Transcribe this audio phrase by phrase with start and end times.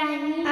[0.00, 0.46] Обезьяне,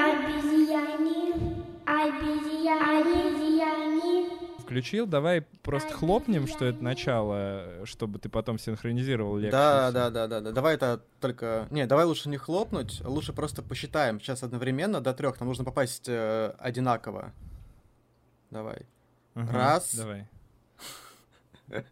[1.84, 4.28] обезьяне, обезьяне.
[4.58, 9.52] Включил, давай просто хлопнем, что это начало, чтобы ты потом синхронизировал лекцию.
[9.52, 10.50] Да, да, да, да, да.
[10.50, 11.68] Давай это только.
[11.70, 14.20] Не, давай лучше не хлопнуть, лучше просто посчитаем.
[14.20, 15.38] Сейчас одновременно до трех.
[15.38, 17.32] Нам нужно попасть э, одинаково.
[18.50, 18.86] Давай.
[19.34, 19.94] Ага, Раз.
[19.94, 20.28] Давай.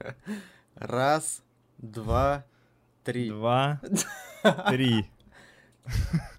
[0.75, 1.43] Раз,
[1.79, 2.45] два,
[3.05, 3.31] три.
[3.31, 3.81] Два,
[4.71, 5.09] три.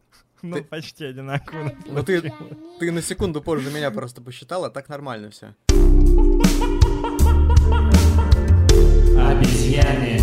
[0.49, 1.71] Ну, почти одинаково.
[1.87, 2.31] Ну ты,
[2.79, 5.55] ты на секунду позже меня просто посчитал, а так нормально все.
[9.17, 10.21] Обезьяне.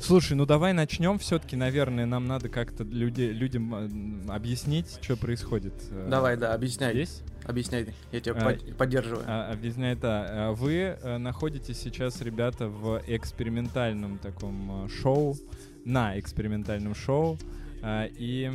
[0.00, 1.18] Слушай, ну давай начнем.
[1.18, 5.74] Все-таки, наверное, нам надо как-то люди, людям м, объяснить, что происходит.
[5.90, 6.92] э, Давай, да, объясняй.
[6.92, 7.22] Здесь.
[7.44, 9.24] Объясняй, я тебя А, под- поддерживаю.
[9.26, 10.26] А, объясняет, да.
[10.28, 15.36] А, Вы э, находитесь сейчас, ребята, в экспериментальном таком э, шоу,
[15.84, 17.36] на экспериментальном шоу,
[17.82, 18.50] и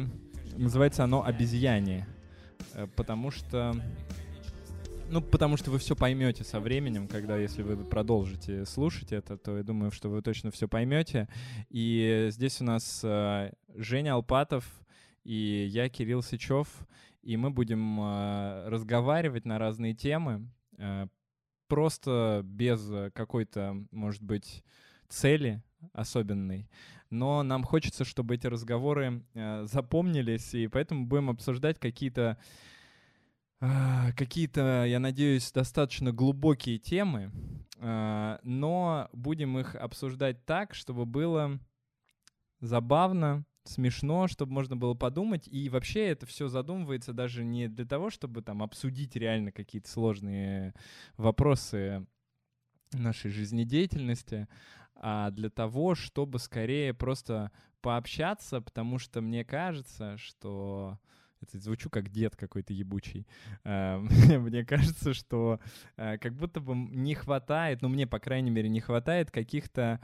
[0.57, 2.07] называется оно «Обезьяне»,
[2.73, 3.75] Э, потому что...
[5.09, 9.57] Ну, потому что вы все поймете со временем, когда, если вы продолжите слушать это, то
[9.57, 11.27] я думаю, что вы точно все поймете.
[11.69, 14.65] И здесь у нас э, Женя Алпатов
[15.25, 16.67] и я, Кирилл Сычев,
[17.23, 20.49] и мы будем э, разговаривать на разные темы,
[21.67, 24.63] просто без какой-то, может быть,
[25.09, 25.61] цели
[25.93, 26.67] особенной.
[27.11, 32.39] Но нам хочется, чтобы эти разговоры э, запомнились, и поэтому будем обсуждать какие-то
[33.63, 37.31] а, какие-то, я надеюсь, достаточно глубокие темы,
[37.79, 41.59] а, но будем их обсуждать так, чтобы было
[42.59, 45.47] забавно, смешно, чтобы можно было подумать.
[45.47, 50.73] И вообще это все задумывается даже не для того, чтобы там обсудить реально какие-то сложные
[51.17, 52.07] вопросы
[52.93, 54.47] нашей жизнедеятельности,
[55.03, 60.99] а для того, чтобы скорее просто пообщаться, потому что мне кажется, что
[61.41, 63.27] это звучу как дед какой-то ебучий.
[63.63, 63.97] Э,
[64.37, 65.59] Мне кажется, что
[65.97, 69.99] э, как будто бы не хватает, ну мне, по крайней мере, не хватает каких-то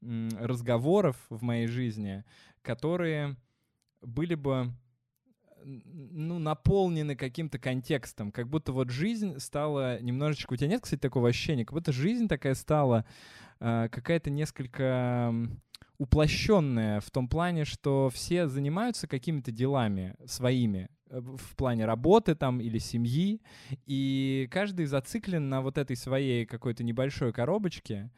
[0.00, 2.24] разговоров в моей жизни,
[2.62, 3.36] которые
[4.02, 4.72] были бы
[5.66, 10.52] ну, наполнены каким-то контекстом, как будто вот жизнь стала немножечко...
[10.52, 11.64] У тебя нет, кстати, такого ощущения?
[11.64, 13.04] Как будто жизнь такая стала
[13.60, 15.34] э, какая-то несколько
[15.98, 22.60] уплощенная в том плане, что все занимаются какими-то делами своими э, в плане работы там
[22.60, 23.40] или семьи,
[23.86, 28.10] и каждый зациклен на вот этой своей какой-то небольшой коробочке,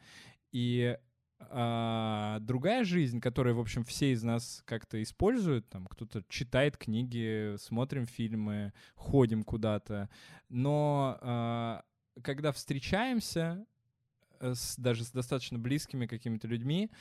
[0.51, 0.97] и
[1.39, 7.55] а, другая жизнь, которую, в общем, все из нас как-то используют, там кто-то читает книги,
[7.57, 10.09] смотрим фильмы, ходим куда-то,
[10.49, 11.83] но а,
[12.21, 13.65] когда встречаемся
[14.39, 16.91] э, с, даже с достаточно близкими какими-то людьми,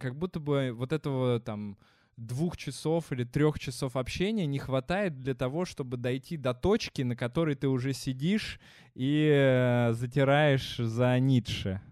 [0.00, 1.76] как будто бы вот этого там
[2.16, 7.14] двух часов или трех часов общения не хватает для того, чтобы дойти до точки, на
[7.14, 8.58] которой ты уже сидишь
[8.94, 11.82] и э, затираешь за Ницше.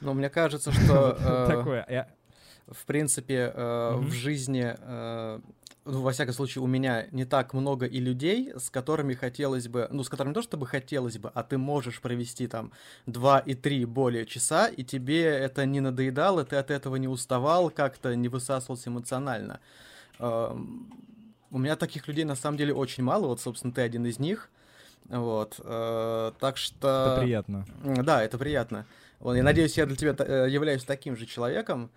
[0.00, 2.08] Но мне кажется, что э, Такое.
[2.68, 5.40] В принципе э, в жизни, э,
[5.84, 9.86] ну, во всяком случае, у меня не так много и людей, с которыми хотелось бы,
[9.92, 12.72] ну, с которыми не то чтобы хотелось бы, а ты можешь провести там
[13.06, 17.70] два и три более часа, и тебе это не надоедало, ты от этого не уставал,
[17.70, 19.60] как-то не высасывался эмоционально.
[20.18, 20.90] Эм,
[21.52, 24.50] У меня таких людей на самом деле очень мало, вот, собственно, ты один из них.
[25.08, 27.12] Вот, так что...
[27.12, 27.64] Это приятно.
[28.02, 28.86] Да, это приятно.
[29.20, 31.90] Вот, я надеюсь, я для тебя э, являюсь таким же человеком.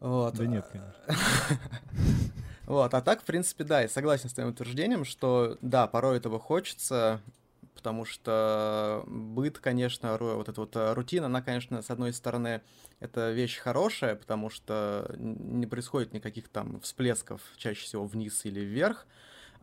[0.00, 0.34] Вот.
[0.34, 1.02] Да нет, конечно.
[2.64, 6.38] Вот, а так, в принципе, да, я согласен с твоим утверждением, что да, порой этого
[6.38, 7.20] хочется,
[7.74, 12.62] потому что быт, конечно, вот эта вот э, рутина, она, конечно, с одной стороны,
[13.00, 19.06] это вещь хорошая, потому что не происходит никаких там всплесков, чаще всего вниз или вверх,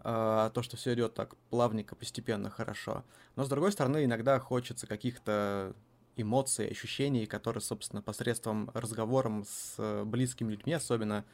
[0.01, 3.05] а то, что все идет так плавненько, постепенно, хорошо.
[3.37, 5.73] Но, с другой стороны, иногда хочется каких-то
[6.21, 11.25] эмоций, ощущений, которые, собственно, посредством разговором с э, близкими людьми, особенно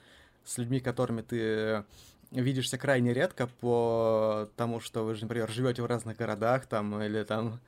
[0.44, 1.84] с людьми, которыми ты
[2.32, 7.60] видишься крайне редко по тому, что вы, например, живете в разных городах там или там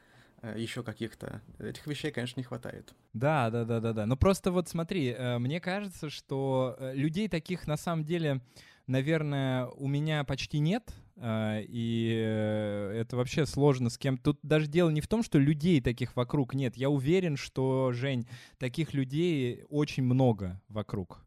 [0.56, 1.42] еще каких-то.
[1.60, 2.94] Этих вещей, конечно, не хватает.
[3.14, 4.06] Да, да, да, да, да.
[4.06, 8.42] Ну просто вот смотри, э, мне кажется, что э, людей таких на самом деле,
[8.86, 10.94] наверное, у меня почти нет.
[11.18, 14.18] Э, И э, это вообще сложно с кем.
[14.18, 16.76] Тут даже дело не в том, что людей таких вокруг нет.
[16.78, 18.28] Я уверен, что, Жень,
[18.58, 21.27] таких людей очень много вокруг.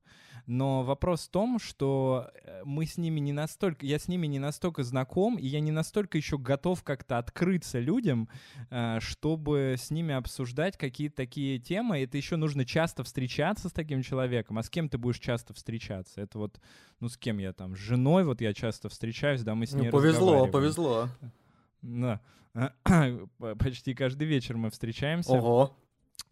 [0.51, 4.41] Но вопрос в том, что э, мы с ними не настолько, я с ними не
[4.41, 8.29] настолько знаком, и я не настолько еще готов как-то открыться людям,
[8.69, 12.03] э, чтобы с ними обсуждать какие-то такие темы.
[12.03, 14.59] Это еще нужно часто встречаться с таким человеком.
[14.59, 16.21] А с кем ты будешь часто встречаться?
[16.21, 16.61] Это вот,
[16.99, 17.77] ну с кем я там?
[17.77, 20.53] С женой вот я часто встречаюсь, да, мы с Ну, ней повезло, разговариваем.
[20.53, 21.09] повезло.
[21.81, 22.21] Да.
[23.61, 25.31] Почти каждый вечер мы встречаемся.
[25.31, 25.77] Ого.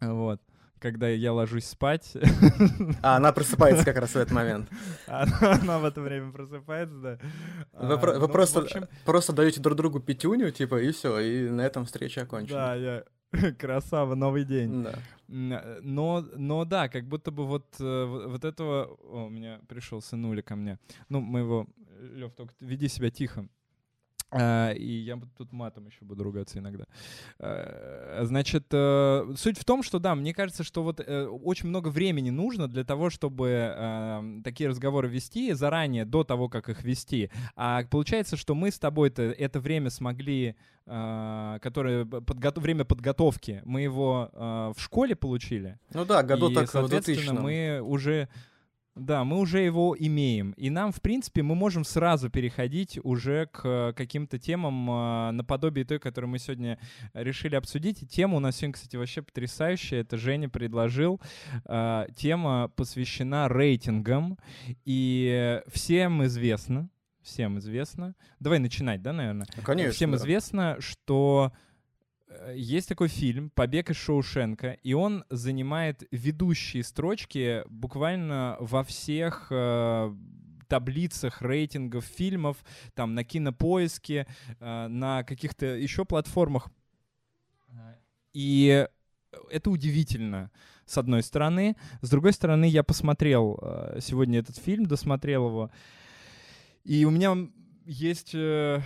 [0.01, 0.41] Вот.
[0.79, 2.13] Когда я ложусь спать,
[3.01, 4.69] А она просыпается как раз в этот момент.
[5.07, 7.19] она, она в это время просыпается, да.
[7.73, 11.19] Вы, А, про- вы ну, просто, общем, просто даете друг другу пятюню, типа, и все,
[11.19, 12.57] и на этом встреча окончена.
[12.59, 13.03] да, я
[13.59, 14.83] красава, новый день.
[14.83, 14.93] Да.
[15.27, 18.85] Э, Но, но да, как будто бы вот, э, вот этого...
[19.03, 20.79] О, у меня пришел сынуля ко мне.
[21.09, 21.67] Ну, мы его...
[22.13, 23.47] Лев, только веди себя тихо.
[24.31, 26.85] А, и я тут матом еще буду ругаться иногда.
[27.39, 31.87] А, Значит, э, суть в том, что да, мне кажется, что вот э, очень много
[31.89, 37.31] времени нужно для того, чтобы э, такие разговоры вести заранее, до того, как их вести.
[37.55, 40.55] А получается, что мы с тобой-то это время смогли,
[40.85, 45.79] э, которое подго- время подготовки, мы его э, в школе получили.
[45.93, 48.29] Ну да, году и, так соответственно, 2000 мы уже...
[48.95, 50.51] Да, мы уже его имеем.
[50.51, 55.85] И нам, в принципе, мы можем сразу переходить уже к э, каким-то темам э, наподобие
[55.85, 56.77] той, которую мы сегодня
[57.13, 58.03] решили обсудить.
[58.03, 60.01] И тема у нас сегодня, кстати, вообще потрясающая.
[60.01, 61.21] Это Женя предложил.
[61.65, 64.37] Э, Тема посвящена рейтингам.
[64.83, 66.89] И всем известно,
[67.21, 68.15] всем известно.
[68.39, 69.47] Давай начинать, да, наверное?
[69.63, 69.93] Конечно.
[69.93, 71.68] Всем известно, что э,
[72.53, 80.15] есть такой фильм «Побег из Шоушенка», и он занимает ведущие строчки буквально во всех э,
[80.67, 82.57] таблицах рейтингов фильмов,
[82.93, 84.27] там на кинопоиске,
[84.59, 86.69] э, на каких-то еще платформах.
[87.69, 87.95] Э,
[88.33, 88.87] И
[89.49, 90.51] это удивительно,
[90.85, 91.75] с одной стороны.
[92.01, 95.71] С другой стороны, я посмотрел э, сегодня этот фильм, досмотрел его,
[96.83, 97.35] и у меня
[97.85, 98.81] есть, э,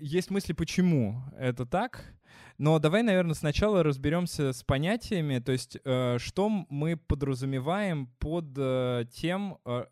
[0.00, 2.14] есть мысли, почему это так.
[2.58, 9.06] Но давай, наверное, сначала разберемся с понятиями, то есть э, что мы подразумеваем под э,
[9.12, 9.86] тем, э,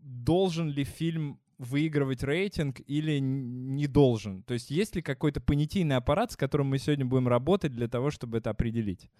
[0.00, 4.42] должен ли фильм выигрывать рейтинг или не должен.
[4.44, 8.10] То есть есть ли какой-то понятийный аппарат, с которым мы сегодня будем работать для того,
[8.10, 9.10] чтобы это определить?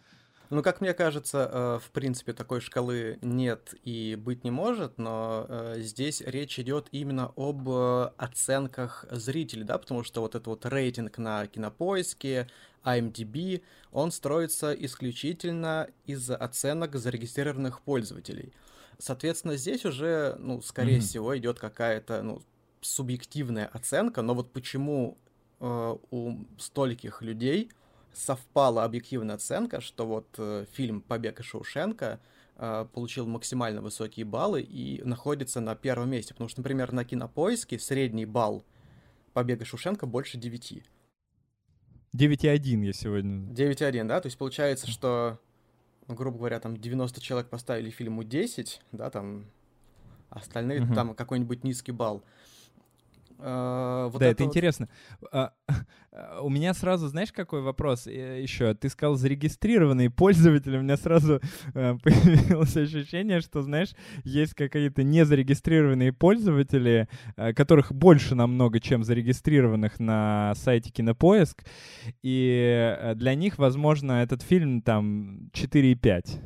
[0.51, 5.45] Ну, как мне кажется, э, в принципе, такой шкалы нет и быть не может, но
[5.47, 10.65] э, здесь речь идет именно об э, оценках зрителей, да, потому что вот этот вот
[10.65, 12.49] рейтинг на кинопоиске,
[12.83, 13.63] IMDb,
[13.93, 18.55] он строится исключительно из оценок зарегистрированных пользователей.
[18.99, 21.03] Соответственно, здесь уже, ну, скорее Мгм.
[21.03, 22.41] всего, идет какая-то, ну,
[22.81, 25.19] субъективная оценка, но вот почему
[25.61, 27.71] э, у стольких людей
[28.19, 32.21] совпала объективная оценка, что вот э, фильм «Побег из Шоушенка»
[32.57, 36.35] э, получил максимально высокие баллы и находится на первом месте.
[36.35, 38.65] Потому что, например, на Кинопоиске средний балл
[39.33, 40.83] «Побега из Шоушенка» больше 9.
[42.15, 43.53] 9,1 я сегодня.
[43.53, 44.21] 9,1, да?
[44.21, 45.39] То есть получается, что,
[46.09, 49.47] грубо говоря, там 90 человек поставили фильму 10, да, там
[50.31, 50.95] а остальные Мгм.
[50.95, 52.23] там какой-нибудь низкий балл.
[53.39, 54.89] Э, вот да, это, вот- интересно.
[55.31, 55.53] А,
[56.13, 58.75] а, у меня сразу, знаешь, какой вопрос еще?
[58.75, 61.41] Ты сказал зарегистрированные пользователи, у меня сразу
[61.75, 63.91] э, появилось ощущение, что, знаешь,
[64.25, 71.65] есть какие-то незарегистрированные пользователи, э, которых больше намного, чем зарегистрированных на сайте Кинопоиск,
[72.23, 76.41] и э, для них, возможно, этот фильм там 4,5.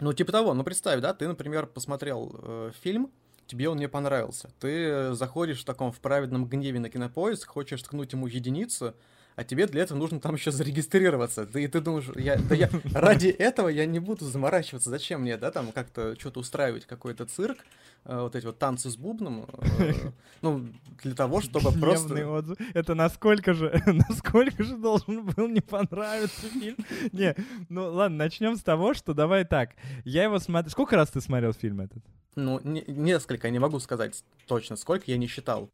[0.00, 3.10] Ну, типа того, ну представь, да, ты, например, посмотрел э, фильм,
[3.46, 4.50] тебе он не понравился.
[4.60, 8.94] Ты э, заходишь в таком в праведном гневе на кинопоиск, хочешь ткнуть ему единицу,
[9.36, 11.46] а тебе для этого нужно там еще зарегистрироваться.
[11.46, 14.90] Ты, ты думаешь, я, да я ради этого я не буду заморачиваться.
[14.90, 17.58] Зачем мне, да, там как-то что-то устраивать, какой-то цирк,
[18.04, 19.46] э, вот эти вот танцы с бубном,
[19.78, 19.92] э,
[20.42, 20.68] ну,
[21.02, 22.28] для того, чтобы просто...
[22.28, 22.58] отзыв.
[22.74, 26.76] Это насколько же, насколько же должен был не понравиться фильм?
[27.12, 27.34] Не,
[27.68, 29.70] ну ладно, начнем с того, что давай так.
[30.04, 30.70] Я его смотрел.
[30.70, 32.02] Сколько раз ты смотрел фильм этот?
[32.36, 35.70] Ну, не- несколько, я не могу сказать точно, сколько я не считал.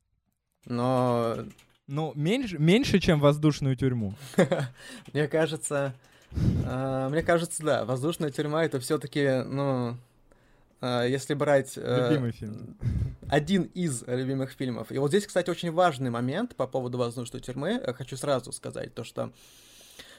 [0.66, 1.36] Но
[1.90, 4.14] Ну, меньше, меньше, чем воздушную тюрьму.
[5.12, 5.92] Мне кажется,
[6.30, 9.96] э, мне кажется, да, воздушная тюрьма это все-таки, ну,
[10.82, 12.76] э, если брать э, Любимый фильм.
[13.28, 14.92] один из любимых фильмов.
[14.92, 17.82] И вот здесь, кстати, очень важный момент по поводу воздушной тюрьмы.
[17.98, 19.32] Хочу сразу сказать то, что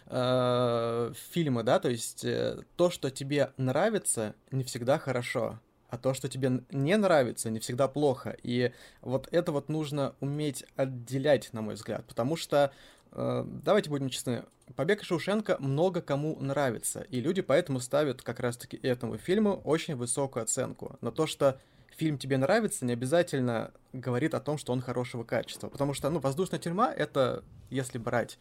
[0.08, 5.58] э, фильмы, да, то есть э, то, что тебе нравится, не всегда хорошо.
[5.92, 8.36] А то, что тебе не нравится, не всегда плохо.
[8.44, 8.72] И
[9.02, 12.06] вот это вот нужно уметь отделять, на мой взгляд.
[12.08, 12.72] Потому что
[13.12, 14.46] э, давайте будем честны,
[14.78, 19.98] «Побег из Шоушенка» много кому нравится, и люди поэтому ставят как раз-таки этому фильму очень
[19.98, 20.98] высокую оценку.
[21.02, 21.60] Но то, что
[21.98, 25.68] фильм тебе нравится, не обязательно говорит о том, что он хорошего качества.
[25.68, 28.40] Потому что, ну, «Воздушная тюрьма»— это, если брать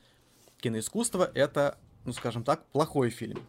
[0.61, 3.45] киноискусство, это, ну, скажем так, плохой фильм.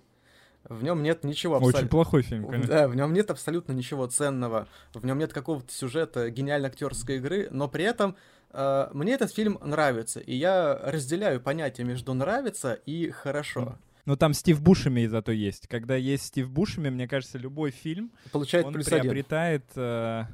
[0.69, 1.79] В нем нет ничего абсолютно...
[1.79, 2.67] Очень плохой фильм, конечно.
[2.67, 4.67] Да, в нем нет абсолютно ничего ценного.
[4.93, 8.15] В нем нет какого-то сюжета, гениальной актерской игры, но при этом
[8.51, 10.19] э, мне этот фильм нравится.
[10.19, 13.77] И я разделяю понятие между нравится и хорошо.
[14.05, 15.67] Но там Стив Бушеми зато есть.
[15.67, 19.65] Когда есть Стив Бушеми, мне кажется, любой фильм Получает он плюс приобретает...
[19.71, 19.83] Один.
[19.83, 20.25] Э,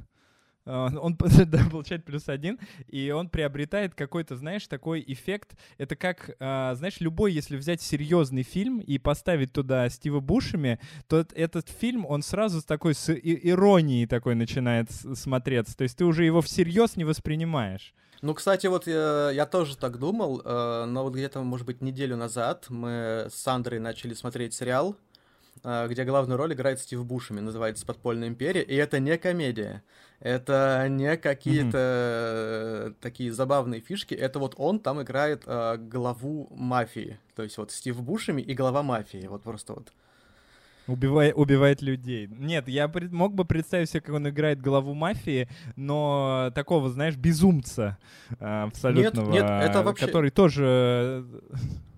[0.68, 1.16] он
[1.70, 5.56] получает плюс один, и он приобретает какой-то, знаешь, такой эффект.
[5.78, 11.24] Это как, а, знаешь, любой, если взять серьезный фильм и поставить туда Стива Бушами, то
[11.34, 15.76] этот фильм, он сразу с такой с иронией такой начинает смотреться.
[15.76, 17.94] То есть ты уже его всерьез не воспринимаешь.
[18.20, 22.16] Ну, кстати, вот я, я тоже так думал, э, но вот где-то, может быть, неделю
[22.16, 25.07] назад мы с Сандрой начали смотреть сериал, э,
[25.62, 29.82] где главную роль играет Стив Бушами, называется «Подпольная империя», и это не комедия.
[30.20, 31.78] Это не какие-то
[32.88, 32.96] mm-hmm.
[33.00, 34.14] такие забавные фишки.
[34.14, 37.20] Это вот он там играет э, главу мафии.
[37.36, 39.26] То есть вот Стив Бушами и глава мафии.
[39.28, 39.92] Вот просто вот.
[40.88, 42.26] Убивает, убивает людей.
[42.28, 47.14] Нет, я пред, мог бы представить себе, как он играет главу мафии, но такого, знаешь,
[47.16, 47.98] безумца
[48.40, 50.06] э, абсолютного, нет, нет, это вообще...
[50.06, 51.26] который тоже...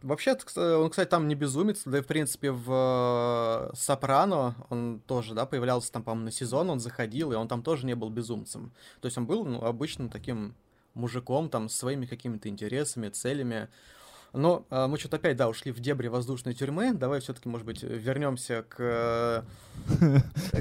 [0.02, 5.44] Вообще, он, кстати, там не безумец, да и, в принципе, в «Сопрано» он тоже, да,
[5.46, 8.72] появлялся там, по-моему, на сезон, он заходил, и он там тоже не был безумцем.
[9.00, 10.54] То есть он был, ну, обычным таким
[10.94, 13.68] мужиком, там, с своими какими-то интересами, целями.
[14.32, 16.92] Но э, мы что-то опять, да, ушли в дебри воздушной тюрьмы.
[16.94, 19.44] Давай все-таки, может быть, вернемся к,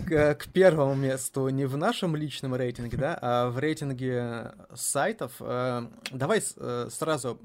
[0.08, 5.34] к, к первому месту не в нашем личном рейтинге, да, а в рейтинге сайтов.
[5.40, 7.40] Э, давай э, сразу,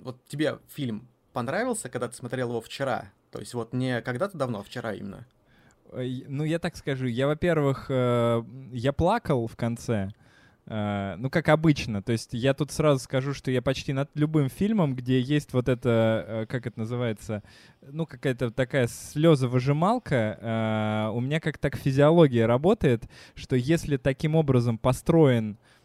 [0.00, 3.10] вот тебе фильм понравился, когда ты смотрел его вчера?
[3.30, 5.26] То есть вот не когда-то давно, а вчера именно.
[5.92, 7.06] Ну, я так скажу.
[7.06, 10.10] Я, во-первых, я плакал в конце.
[10.68, 12.02] Uh, ну, как обычно.
[12.02, 15.68] То есть я тут сразу скажу, что я почти над любым фильмом, где есть вот
[15.68, 17.44] это, uh, как это называется,
[17.82, 23.04] ну, какая-то такая слезовыжималка, uh, у меня как так физиология работает,
[23.36, 25.75] что если таким образом построен Э,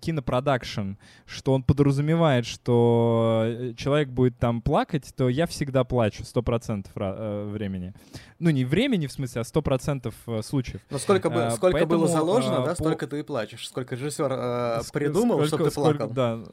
[0.00, 0.92] кинопродакшн,
[1.26, 7.48] что он подразумевает, что э, человек будет там плакать, то я всегда плачу 100% э,
[7.50, 7.92] времени.
[8.38, 10.80] Ну, не времени, в смысле, а 100% случаев.
[10.90, 12.74] Но сколько, бы, сколько Поэтому, было заложено, да, по...
[12.74, 13.66] столько ты и плачешь.
[13.66, 16.10] Сколько режиссер э, придумал, сколько, чтобы ты плакал.
[16.10, 16.38] да.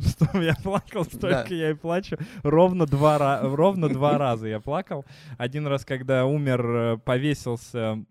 [0.00, 2.16] Чтобы я плакал, столько я и плачу.
[2.42, 5.04] Ровно два, ровно два раза я плакал.
[5.36, 8.04] Один раз, когда умер, повесился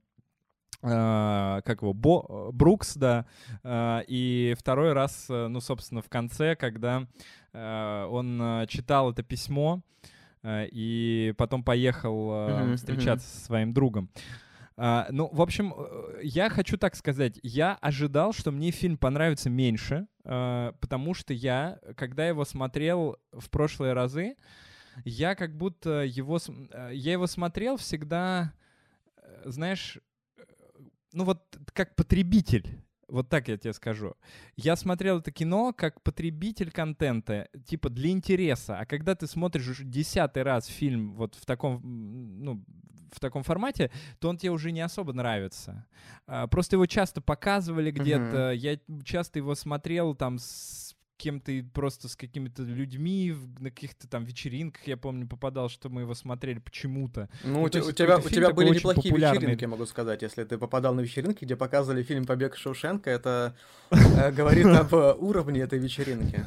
[0.82, 3.26] как его, Бо, Брукс, да,
[3.64, 7.06] uh, и второй раз, uh, ну, собственно, в конце, когда
[7.52, 9.82] он читал это письмо
[10.46, 13.40] и потом поехал mm-hmm, встречаться mm-hmm.
[13.40, 14.10] со своим другом.
[14.78, 20.06] ну, в общем, э, я хочу так сказать, я ожидал, что мне фильм понравится меньше,
[20.24, 24.36] потому что я, когда его смотрел в прошлые разы,
[25.06, 28.54] я как будто его, э, я его смотрел всегда,
[29.18, 30.00] э, знаешь,
[31.14, 32.82] ну вот как потребитель.
[33.08, 34.14] Вот так я тебе скажу.
[34.56, 38.78] Я смотрел это кино как потребитель контента, типа для интереса.
[38.78, 42.64] А когда ты смотришь уже десятый раз фильм вот в таком, ну,
[43.12, 43.90] в таком формате,
[44.20, 45.88] то он тебе уже не особо нравится.
[46.28, 48.52] А, просто его часто показывали где-то.
[48.52, 48.56] Mm-hmm.
[48.56, 50.89] Я часто его смотрел там с
[51.20, 56.16] кем-то просто с какими-то людьми на каких-то там вечеринках, я помню, попадал, что мы его
[56.16, 57.30] смотрели почему-то.
[57.44, 59.42] Ну, ну у, у тебя, у тебя были неплохие популярный.
[59.42, 60.22] вечеринки, могу сказать.
[60.22, 63.56] Если ты попадал на вечеринки, где показывали фильм «Побег Шоушенка», это
[63.92, 66.46] э, говорит об уровне этой вечеринки.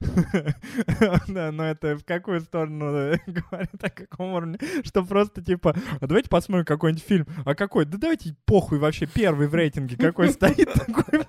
[1.28, 4.58] Да, но это в какую сторону говорит, о каком уровне?
[4.84, 7.26] Что просто типа, а давайте посмотрим какой-нибудь фильм.
[7.44, 7.84] А какой?
[7.84, 11.20] Да давайте похуй вообще первый в рейтинге, какой стоит, такой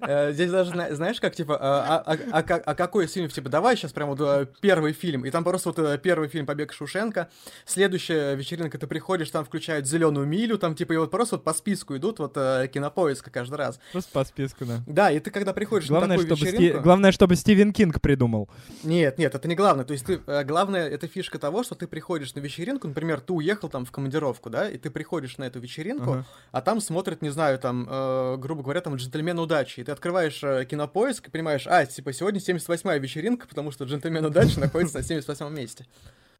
[0.00, 3.28] э, Здесь даже, знаешь, как типа, а, а, а, а какой фильм?
[3.28, 5.24] Типа, давай сейчас прям вот э, первый фильм.
[5.24, 7.28] И там просто вот э, первый фильм «Побег Шушенко».
[7.64, 11.54] Следующая вечеринка, ты приходишь, там включают «Зеленую милю», там типа и вот просто вот по
[11.54, 13.80] списку идут вот кинопоиска каждый раз.
[13.92, 14.82] Просто по списку, да.
[14.86, 16.80] Да, и ты когда приходишь на такую вечеринку...
[16.80, 18.48] Главное, чтобы Стивен Кинг придумал.
[18.84, 19.84] Нет, нет, это не главное.
[19.84, 23.34] То есть ты, э, главное, это фишка того, что ты приходишь на вечеринку, например, ты
[23.34, 26.24] уехал там в командировку, да, и ты приходишь на эту вечеринку, uh-huh.
[26.52, 30.42] а там смотрят, не знаю, там, э, грубо говоря, там джентльмен удачи, и ты открываешь
[30.42, 35.02] э, кинопоиск и понимаешь, а, типа, сегодня 78-я вечеринка, потому что джентльмен удачи находится на
[35.02, 35.84] 78-м месте.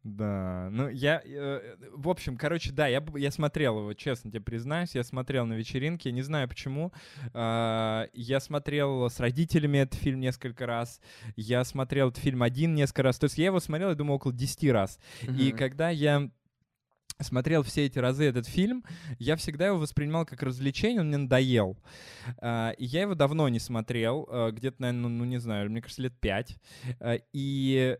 [0.04, 4.94] Да, ну я, э, в общем, короче, да, я, я смотрел его, честно тебе признаюсь,
[4.94, 6.92] я смотрел на вечеринке, не знаю почему.
[7.32, 11.00] Э, я смотрел с родителями этот фильм несколько раз,
[11.36, 14.34] я смотрел этот фильм один несколько раз, то есть я его смотрел, я думаю, около
[14.34, 15.00] 10 раз.
[15.22, 15.38] Mm-hmm.
[15.38, 16.28] И когда я
[17.20, 18.84] смотрел все эти разы этот фильм,
[19.18, 21.78] я всегда его воспринимал как развлечение, он мне надоел.
[22.42, 26.02] Uh, и я его давно не смотрел, uh, где-то, наверное, ну, не знаю, мне кажется,
[26.02, 26.58] лет пять.
[27.32, 27.96] И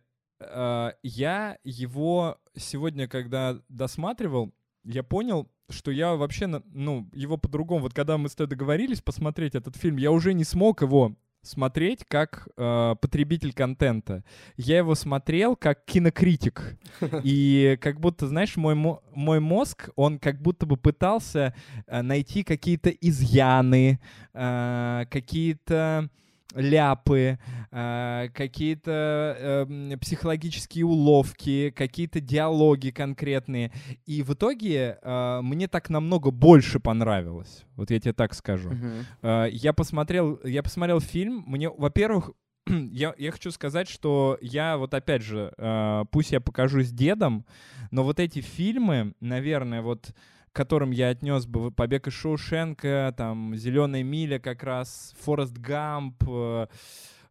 [1.03, 4.53] я его сегодня, когда досматривал,
[4.85, 9.55] я понял, что я вообще, ну, его по-другому, вот когда мы с тобой договорились посмотреть
[9.55, 14.25] этот фильм, я уже не смог его смотреть как э, потребитель контента.
[14.57, 16.79] Я его смотрел как кинокритик.
[17.23, 21.55] И как будто, знаешь, мой, мой мозг, он как будто бы пытался
[21.87, 24.01] э, найти какие-то изъяны,
[24.33, 26.09] э, какие-то
[26.55, 27.39] ляпы,
[27.71, 33.73] э, какие-то э, психологические уловки, какие-то диалоги конкретные.
[34.07, 37.65] И в итоге э, мне так намного больше понравилось.
[37.77, 38.71] Вот я тебе так скажу.
[38.71, 39.47] Uh-huh.
[39.47, 41.45] Э, я посмотрел, я посмотрел фильм.
[41.47, 42.33] Мне, во-первых,
[42.67, 47.45] я, я хочу сказать, что я вот опять же, э, пусть я покажусь дедом,
[47.91, 50.15] но вот эти фильмы, наверное, вот
[50.55, 56.67] которым я отнес бы «Побег из Шоушенка», там «Зеленая миля» как раз, «Форест Гамп», э,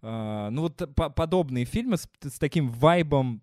[0.02, 3.42] э, ну вот по подобные фильмы с, с таким вайбом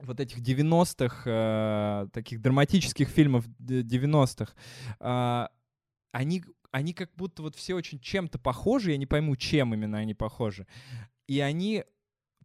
[0.00, 4.52] вот этих 90-х, э, таких драматических фильмов 90-х,
[5.00, 5.48] э,
[6.12, 10.14] они, они как будто вот все очень чем-то похожи, я не пойму, чем именно они
[10.14, 10.66] похожи.
[11.26, 11.84] И они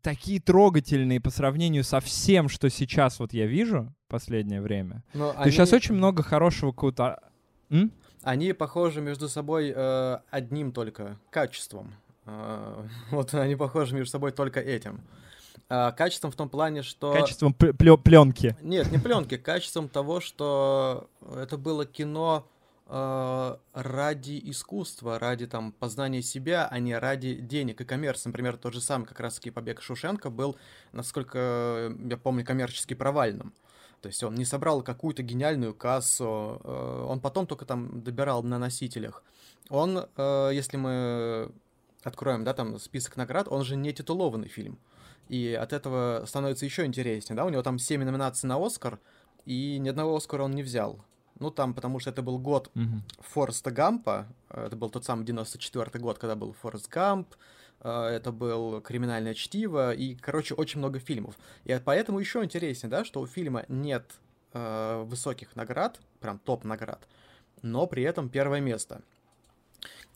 [0.04, 5.04] такие трогательные по сравнению со всем, что сейчас вот я вижу последнее время.
[5.14, 5.52] Но То они...
[5.52, 7.20] сейчас очень много хорошего какого-то...
[7.72, 7.92] М?
[8.22, 11.96] Они похожи между собой э, одним только качеством.
[12.26, 15.02] Э, вот они похожи между собой только этим.
[15.70, 17.14] Э, качеством в том плане, что...
[17.14, 18.56] Качеством пленки.
[18.62, 22.46] Нет, не пленки, качеством того, что это было кино
[22.86, 28.30] ради искусства, ради там познания себя, а не ради денег и коммерции.
[28.30, 30.58] Например, тот же самый как раз-таки побег Шушенко был,
[30.92, 33.54] насколько я помню, коммерчески провальным.
[34.04, 38.60] То есть он не собрал какую-то гениальную кассу, э, он потом только там добирал на
[38.60, 39.24] носителях.
[39.70, 41.50] Он, э, если мы
[42.04, 44.78] откроем, да, там список наград, он же не титулованный фильм.
[45.30, 49.00] И от этого становится еще интереснее, да, у него там 7 номинаций на Оскар,
[49.46, 51.00] и ни одного Оскара он не взял.
[51.40, 53.02] Ну, там, потому что это был год mm-hmm.
[53.20, 54.28] Фореста Гампа.
[54.50, 57.34] Это был тот самый 94-й год, когда был Форест Гамп.
[57.82, 59.94] Э, это был «Криминальное чтиво».
[59.94, 61.36] И, короче, очень много фильмов.
[61.66, 64.20] И поэтому еще интереснее, да, что у фильма нет
[64.54, 67.08] э, высоких наград, прям топ-наград,
[67.62, 69.02] но при этом первое место.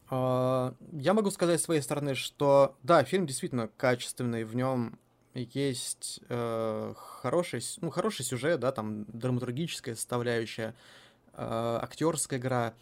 [0.09, 4.99] Э, я могу сказать с своей стороны, что да, фильм действительно качественный, в нем
[5.33, 10.73] есть э, хороший, ну, хороший сюжет, да, там драматургическая составляющая, э,
[11.37, 12.73] актерская игра,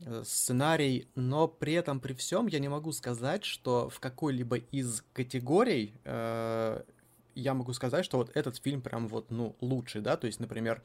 [0.00, 5.02] э, сценарий, но при этом, при всем, я не могу сказать, что в какой-либо из
[5.12, 6.82] категорий э,
[7.34, 10.82] я могу сказать, что вот этот фильм прям вот, ну, лучший, да, то есть, например,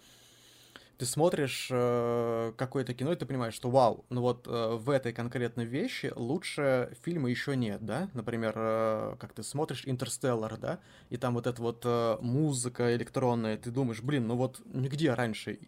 [0.98, 5.12] ты смотришь э, какое-то кино, и ты понимаешь, что вау, ну вот э, в этой
[5.12, 8.10] конкретной вещи лучше фильма еще нет, да?
[8.13, 10.80] Например, э, как ты смотришь «Интерстеллар», да?
[11.10, 15.60] И там вот эта вот э, музыка электронная, ты думаешь, блин, ну вот нигде раньше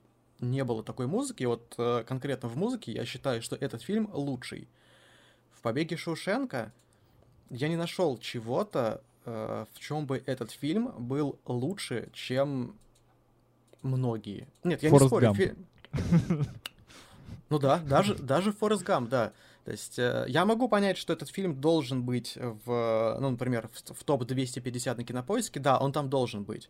[0.51, 4.67] не было такой музыки, вот э, конкретно в музыке я считаю, что этот фильм лучший.
[5.53, 6.71] В «Побеге Шушенко»
[7.49, 12.75] я не нашел чего-то, э, в чем бы этот фильм был лучше, чем
[13.81, 14.47] многие.
[14.63, 15.33] Нет, я Форест не спорю.
[15.33, 15.53] Фи...
[17.49, 19.31] Ну да, даже, даже Форест Гамп, да.
[19.65, 23.93] То есть э, я могу понять, что этот фильм должен быть в, ну, например, в,
[23.93, 26.69] в топ-250 на кинопоиске, да, он там должен быть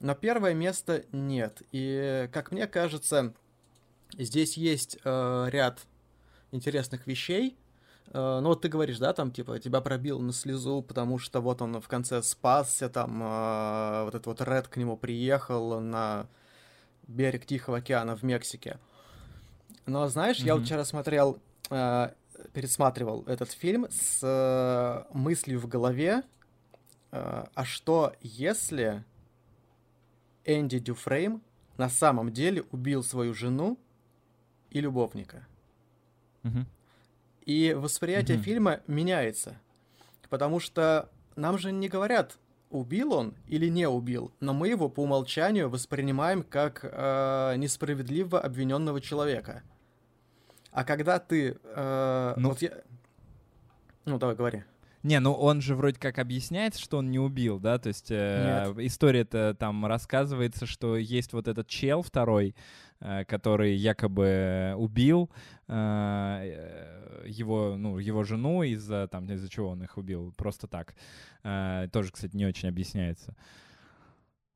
[0.00, 1.62] но первое место нет.
[1.72, 3.34] И, как мне кажется,
[4.16, 5.80] здесь есть э, ряд
[6.52, 7.56] интересных вещей.
[8.12, 11.62] Э, ну вот ты говоришь, да, там, типа, тебя пробил на слезу, потому что вот
[11.62, 16.26] он в конце спасся, там, э, вот этот вот Ред к нему приехал на
[17.06, 18.78] берег Тихого океана в Мексике.
[19.86, 20.46] Но, знаешь, mm-hmm.
[20.46, 21.38] я вот вчера смотрел,
[21.70, 22.10] э,
[22.52, 26.22] пересматривал этот фильм с э, мыслью в голове,
[27.12, 29.04] э, а что если
[30.46, 31.42] Энди Дюфрейм
[31.76, 33.78] на самом деле убил свою жену
[34.70, 35.46] и любовника.
[36.44, 36.64] Угу.
[37.44, 38.44] И восприятие угу.
[38.44, 39.60] фильма меняется.
[40.30, 42.38] Потому что нам же не говорят,
[42.70, 49.00] убил он или не убил, но мы его по умолчанию воспринимаем как э, несправедливо обвиненного
[49.00, 49.62] человека.
[50.70, 51.58] А когда ты...
[51.62, 52.82] Э, ну, вот я...
[54.04, 54.64] ну, давай, говори.
[55.06, 57.78] Не, ну он же вроде как объясняет, что он не убил, да?
[57.78, 62.56] То есть э, история-то там рассказывается, что есть вот этот чел второй,
[62.98, 65.30] э, который якобы убил
[65.68, 70.96] э, его, ну, его жену из-за там из-за чего он их убил, просто так.
[71.44, 73.36] Э, тоже, кстати, не очень объясняется.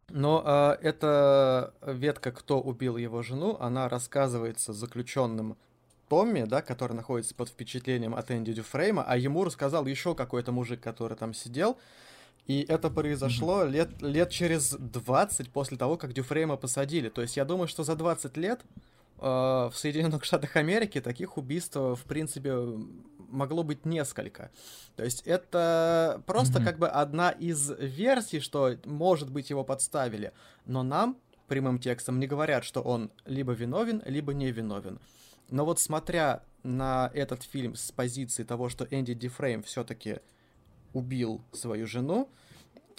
[0.08, 5.56] Но э, эта ветка, кто убил его жену, она рассказывается заключенным
[6.10, 10.80] Томми, да, который находится под впечатлением от Энди Дюфрейма, а ему рассказал еще какой-то мужик,
[10.80, 11.78] который там сидел.
[12.48, 13.70] И это произошло mm-hmm.
[13.70, 17.10] лет, лет через 20 после того, как Дюфрейма посадили.
[17.10, 18.60] То есть я думаю, что за 20 лет
[19.18, 22.56] э, в Соединенных Штатах Америки таких убийств, в принципе,
[23.28, 24.50] могло быть несколько.
[24.96, 26.64] То есть это просто mm-hmm.
[26.64, 30.32] как бы одна из версий, что, может быть, его подставили.
[30.66, 34.98] Но нам прямым текстом не говорят, что он либо виновен, либо не виновен.
[35.50, 40.18] Но вот смотря на этот фильм с позиции того, что Энди Дифрейм все-таки
[40.92, 42.28] убил свою жену,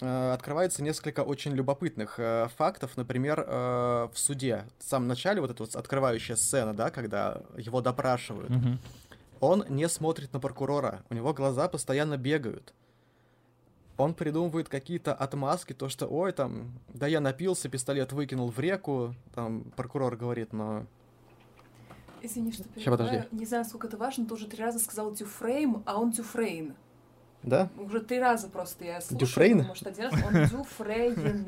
[0.00, 2.96] э, открывается несколько очень любопытных э, фактов.
[2.96, 7.80] Например, э, в суде, в самом начале, вот эта вот открывающая сцена, да, когда его
[7.80, 8.78] допрашивают, mm-hmm.
[9.40, 12.74] он не смотрит на прокурора, у него глаза постоянно бегают.
[13.98, 19.14] Он придумывает какие-то отмазки, то что, ой, там, да я напился, пистолет выкинул в реку,
[19.34, 20.86] там, прокурор говорит, но
[22.22, 22.98] Извини, что перебиваю.
[22.98, 23.28] подожди.
[23.32, 26.74] Не знаю, сколько это важно, ты уже три раза сказал Дюфрейм, а он Дюфрейн.
[27.42, 27.68] Да?
[27.76, 29.18] Уже три раза просто я слушаю.
[29.18, 29.58] Дюфрейн?
[29.58, 31.46] Потому что один раз он Дюфрейн.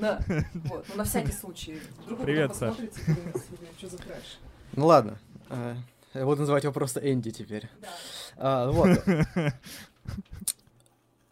[0.65, 1.81] Вот, ну на всякий случай.
[2.05, 2.75] Вдруг Привет, Саш.
[3.79, 4.41] Что за трэш?
[4.73, 5.19] Ну ладно.
[5.49, 5.77] А,
[6.13, 7.69] я буду называть его просто Энди теперь.
[7.81, 7.89] Да.
[8.37, 8.99] А, вот.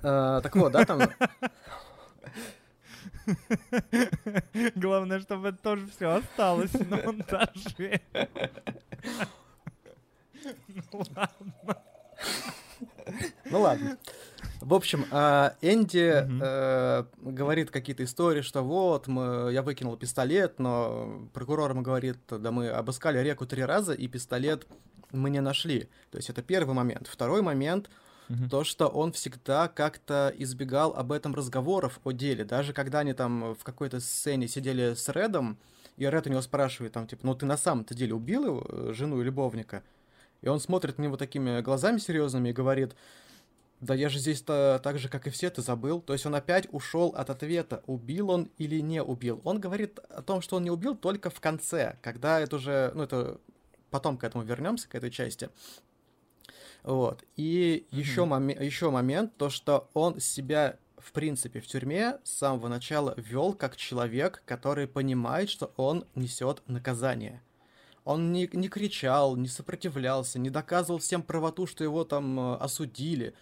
[0.04, 1.00] А, так вот, да, там...
[4.74, 8.00] Главное, чтобы это тоже все осталось на монтаже.
[10.92, 11.78] Ну ладно.
[13.50, 13.98] Ну ладно.
[14.60, 21.28] В общем, а, Энди э, говорит какие-то истории, что вот, мы, я выкинул пистолет, но
[21.32, 24.66] прокурор ему говорит, да мы обыскали реку три раза, и пистолет
[25.10, 25.88] мы не нашли.
[26.10, 27.08] То есть это первый момент.
[27.08, 27.90] Второй момент—
[28.32, 28.48] угу.
[28.48, 32.44] то, что он всегда как-то избегал об этом разговоров о деле.
[32.44, 35.58] Даже когда они там в какой-то сцене сидели с Редом,
[35.96, 38.92] и Ред у него спрашивает там, типа, ну ты на самом-то деле убил его, э,
[38.94, 39.82] жену и любовника?
[40.40, 42.96] И он смотрит на него такими глазами серьезными и говорит,
[43.80, 46.00] да я же здесь-то так же, как и все, ты забыл.
[46.00, 49.40] То есть он опять ушел от ответа, убил он или не убил.
[49.44, 53.02] Он говорит о том, что он не убил только в конце, когда это уже, ну
[53.02, 53.40] это
[53.90, 55.50] потом к этому вернемся, к этой части.
[56.82, 57.24] Вот.
[57.36, 57.98] И mm-hmm.
[57.98, 63.14] еще, мом- еще момент, то, что он себя, в принципе, в тюрьме с самого начала
[63.16, 67.42] вел как человек, который понимает, что он несет наказание.
[68.04, 73.34] Он не, не кричал, не сопротивлялся, не доказывал всем правоту, что его там э, осудили,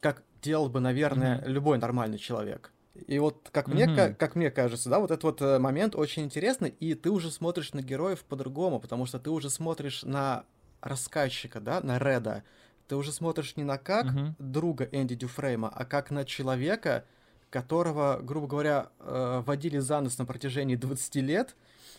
[0.00, 1.48] как делал бы, наверное, mm-hmm.
[1.48, 2.72] любой нормальный человек.
[3.06, 3.72] И вот, как, mm-hmm.
[3.72, 7.10] мне, как, как мне кажется, да, вот этот вот э, момент очень интересный, и ты
[7.10, 10.44] уже смотришь на героев по-другому, потому что ты уже смотришь на
[10.80, 12.42] рассказчика, да, на Реда,
[12.90, 14.34] ты уже смотришь не на как uh-huh.
[14.40, 17.04] друга Энди Дюфрейма, а как на человека,
[17.48, 21.54] которого, грубо говоря, э, водили за нос на протяжении 20 лет,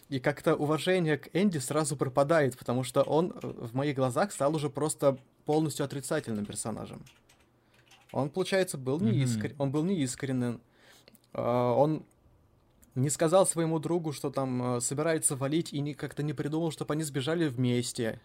[0.10, 4.54] и как-то уважение к Энди сразу пропадает, потому что он э, в моих глазах стал
[4.54, 7.02] уже просто полностью отрицательным персонажем.
[8.12, 9.60] Он, получается, был неискрен, mm-hmm.
[9.60, 10.60] он был неискренен.
[11.32, 12.04] Э, он
[12.96, 17.04] не сказал своему другу, что там собирается валить, и не, как-то не придумал, чтобы они
[17.04, 18.20] сбежали вместе.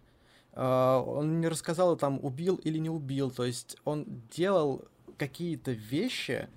[0.56, 3.30] А, он не рассказал, там, убил или не убил.
[3.30, 4.84] То есть он делал
[5.18, 6.48] какие-то вещи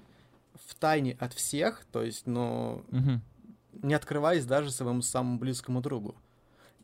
[0.66, 3.22] в тайне от всех, то есть, ну, угу.
[3.84, 6.16] не открываясь даже своему самому близкому другу.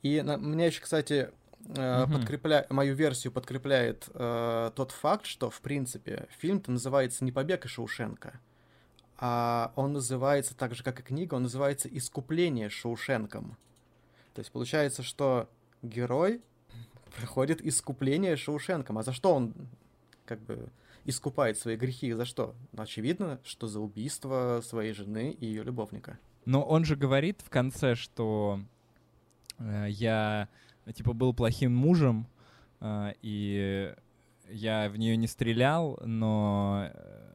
[0.01, 2.13] И на, меня еще, кстати, угу.
[2.13, 2.67] подкрепля...
[2.69, 8.39] мою версию подкрепляет э, тот факт, что, в принципе, фильм-то называется не «Побег из Шоушенка»,
[9.17, 13.57] а он называется так же, как и книга, он называется «Искупление Шоушенком».
[14.33, 15.49] То есть получается, что
[15.81, 16.41] герой
[17.15, 18.97] проходит искупление Шоушенком.
[18.97, 19.53] А за что он
[20.25, 20.69] как бы
[21.05, 22.13] искупает свои грехи?
[22.13, 22.55] За что?
[22.75, 26.17] Очевидно, что за убийство своей жены и ее любовника.
[26.45, 28.59] Но он же говорит в конце, что
[29.57, 30.47] э, я
[30.93, 32.27] типа был плохим мужем,
[32.81, 33.93] э, и
[34.49, 37.25] я в нее не стрелял, но э,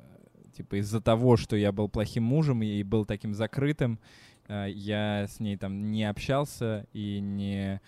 [0.57, 3.99] типа из-за того, что я был плохим мужем и был таким закрытым,
[4.49, 7.81] э, я с ней там не общался и не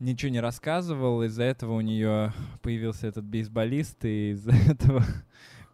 [0.00, 2.32] ничего не рассказывал, из-за этого у нее
[2.62, 5.04] появился этот бейсболист, и из-за этого,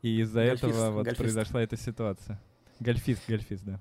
[0.02, 1.18] и из-за этого вот гольфист.
[1.18, 2.40] произошла эта ситуация.
[2.80, 3.80] Гольфист, гольфист, да.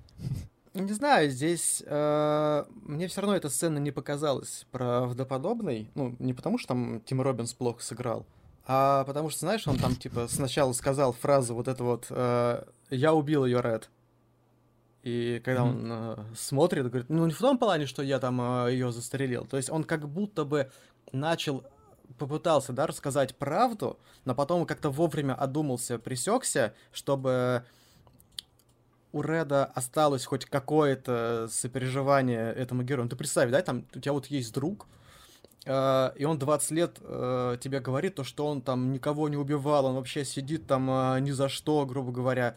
[0.72, 5.90] Не знаю, здесь э, мне все равно эта сцена не показалась правдоподобной.
[5.94, 8.26] Ну, не потому что там Тим Робинс плохо сыграл,
[8.66, 13.14] А потому что, знаешь, он там, типа, сначала сказал фразу вот эту вот э, «Я
[13.14, 13.90] убил ее, Ред».
[15.06, 15.68] И когда mm-hmm.
[15.68, 19.46] он э, смотрит, говорит, ну не в том плане, что я там э, ее застрелил.
[19.46, 20.68] То есть он как будто бы
[21.12, 21.62] начал,
[22.18, 27.62] попытался, да, рассказать правду, но потом как-то вовремя одумался, присекся, чтобы
[29.12, 33.04] у Реда осталось хоть какое-то сопереживание этому герою.
[33.04, 34.88] Ну, ты представь, да, там у тебя вот есть друг,
[35.64, 39.86] Uh, и он 20 лет uh, тебе говорит то, что он там никого не убивал,
[39.86, 42.54] он вообще сидит там uh, ни за что, грубо говоря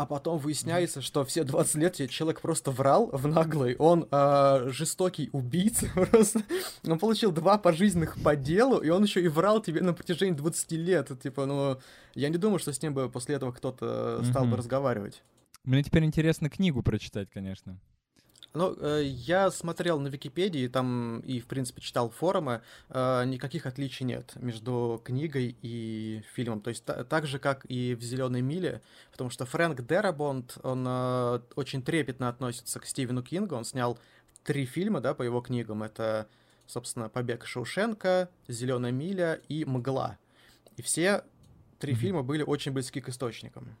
[0.00, 5.28] а потом выясняется, что все 20 лет человек просто врал в наглый, он э, жестокий
[5.32, 6.42] убийца просто,
[6.86, 10.72] он получил два пожизненных по делу, и он еще и врал тебе на протяжении 20
[10.72, 11.78] лет, типа, ну,
[12.14, 15.22] я не думаю, что с ним бы после этого кто-то стал бы разговаривать.
[15.64, 17.78] Мне теперь интересно книгу прочитать, конечно.
[18.52, 24.04] Ну, э, я смотрел на Википедии, там и, в принципе, читал форумы, э, никаких отличий
[24.04, 26.60] нет между книгой и фильмом.
[26.60, 28.82] То есть та- так же, как и в «Зеленой миле»,
[29.12, 33.98] потому что Фрэнк Дерабонд, он э, очень трепетно относится к Стивену Кингу, он снял
[34.42, 35.84] три фильма, да, по его книгам.
[35.84, 36.26] Это,
[36.66, 40.18] собственно, «Побег Шоушенка», «Зеленая миля» и «Мгла».
[40.76, 41.22] И все
[41.78, 41.96] три mm-hmm.
[41.96, 43.76] фильма были очень близки к источникам.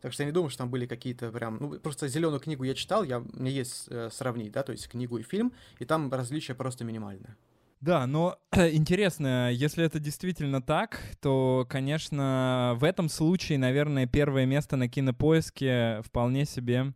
[0.00, 1.58] Так что я не думаю, что там были какие-то прям...
[1.60, 5.18] Ну, просто зеленую книгу я читал, я, меня есть э, сравнить, да, то есть книгу
[5.18, 7.36] и фильм, и там различия просто минимальные.
[7.80, 14.76] Да, но интересно, если это действительно так, то, конечно, в этом случае, наверное, первое место
[14.76, 16.94] на кинопоиске вполне себе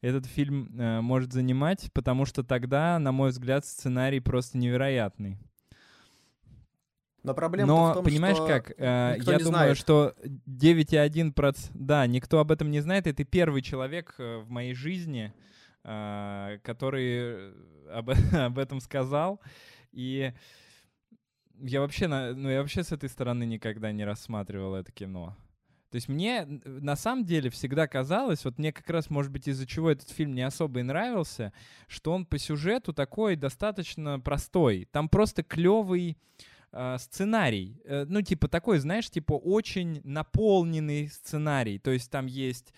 [0.00, 5.38] этот фильм э, может занимать, потому что тогда, на мой взгляд, сценарий просто невероятный.
[7.22, 9.76] Но проблема Но, в том, понимаешь что как, э, я думаю, знает.
[9.76, 10.14] что
[10.46, 15.32] 9,1%, да, никто об этом не знает, и ты первый человек э, в моей жизни,
[15.84, 17.52] э, который
[17.92, 19.40] об, об этом сказал,
[19.92, 20.32] и
[21.60, 25.36] я вообще, на, ну, я вообще с этой стороны никогда не рассматривал это кино.
[25.90, 29.66] То есть мне на самом деле всегда казалось, вот мне как раз, может быть, из-за
[29.66, 31.52] чего этот фильм не особо и нравился,
[31.86, 34.88] что он по сюжету такой достаточно простой.
[34.90, 36.51] Там просто клевый э,
[36.98, 37.80] сценарий.
[37.84, 41.78] Э, ну, типа такой, знаешь, типа очень наполненный сценарий.
[41.78, 42.72] То есть там есть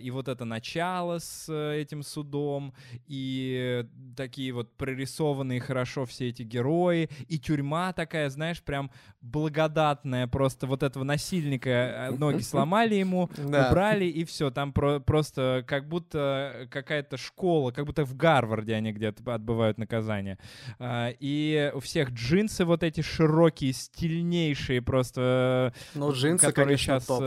[0.00, 2.74] и вот это начало с э, этим судом,
[3.06, 3.84] и
[4.16, 10.28] такие вот прорисованные хорошо все эти герои, и тюрьма такая, знаешь, прям благодатная.
[10.28, 14.50] Просто вот этого насильника э, ноги сломали ему, убрали, и все.
[14.50, 20.38] Там про просто как будто какая-то школа, как будто в Гарварде они где-то отбывают наказание.
[20.78, 25.74] Э, и у всех джинсы вот эти широкие, стильнейшие просто...
[25.94, 27.06] Ну, джинсы, которые сейчас...
[27.06, 27.24] Топ.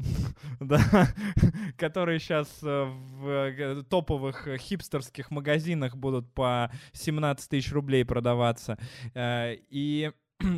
[0.00, 0.10] Э,
[0.60, 1.08] да,
[1.76, 8.78] которые сейчас э, в э, топовых хипстерских магазинах будут по 17 тысяч рублей продаваться.
[9.14, 10.10] И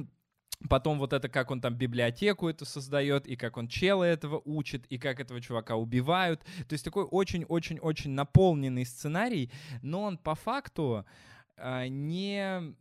[0.69, 4.87] Потом вот это, как он там библиотеку эту создает, и как он чела этого учит,
[4.87, 6.41] и как этого чувака убивают.
[6.69, 9.51] То есть такой очень-очень-очень наполненный сценарий,
[9.83, 11.05] но он по факту
[11.59, 12.77] не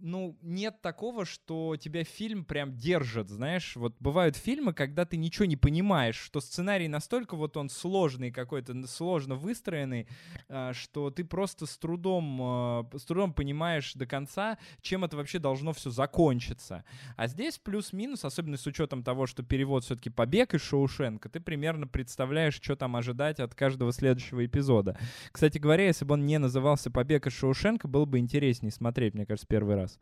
[0.00, 3.76] ну, нет такого, что тебя фильм прям держит, знаешь.
[3.76, 8.86] Вот бывают фильмы, когда ты ничего не понимаешь, что сценарий настолько вот он сложный какой-то,
[8.86, 10.08] сложно выстроенный,
[10.48, 15.38] а, что ты просто с трудом, а, с трудом понимаешь до конца, чем это вообще
[15.38, 16.84] должно все закончиться.
[17.16, 21.86] А здесь плюс-минус, особенно с учетом того, что перевод все-таки «Побег» из Шоушенка, ты примерно
[21.86, 24.98] представляешь, что там ожидать от каждого следующего эпизода.
[25.32, 29.26] Кстати говоря, если бы он не назывался «Побег из Шоушенка», было бы интереснее смотреть, мне
[29.26, 29.98] кажется, первый раз раз.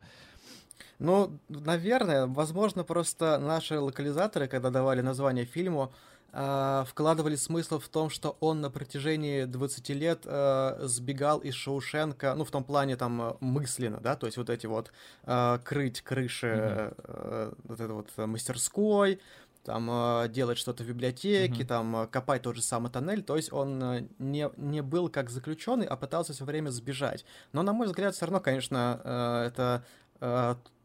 [0.99, 5.93] Ну, наверное, возможно, просто наши локализаторы, когда давали название фильму,
[6.33, 12.33] э, вкладывали смысл в том, что он на протяжении 20 лет э, сбегал из Шоушенка,
[12.35, 14.91] ну, в том плане там мысленно, да, то есть вот эти вот
[15.23, 16.95] э, крыть крыши mm-hmm.
[17.03, 19.19] э, вот это вот мастерской,
[19.67, 21.67] там э, делать что-то в библиотеке, mm-hmm.
[21.67, 23.21] там э, копать тот же самый тоннель.
[23.21, 27.25] То есть он э, не, не был как заключенный, а пытался все время сбежать.
[27.51, 29.01] Но, на мой взгляд, все равно, конечно,
[29.45, 29.83] это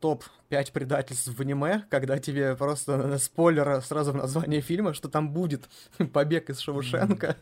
[0.00, 5.62] топ-5 предательств в аниме, когда тебе просто спойлер сразу в названии фильма, что там будет
[6.12, 7.36] побег из Шоушенка.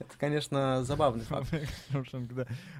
[0.00, 1.52] Это, конечно, забавный факт.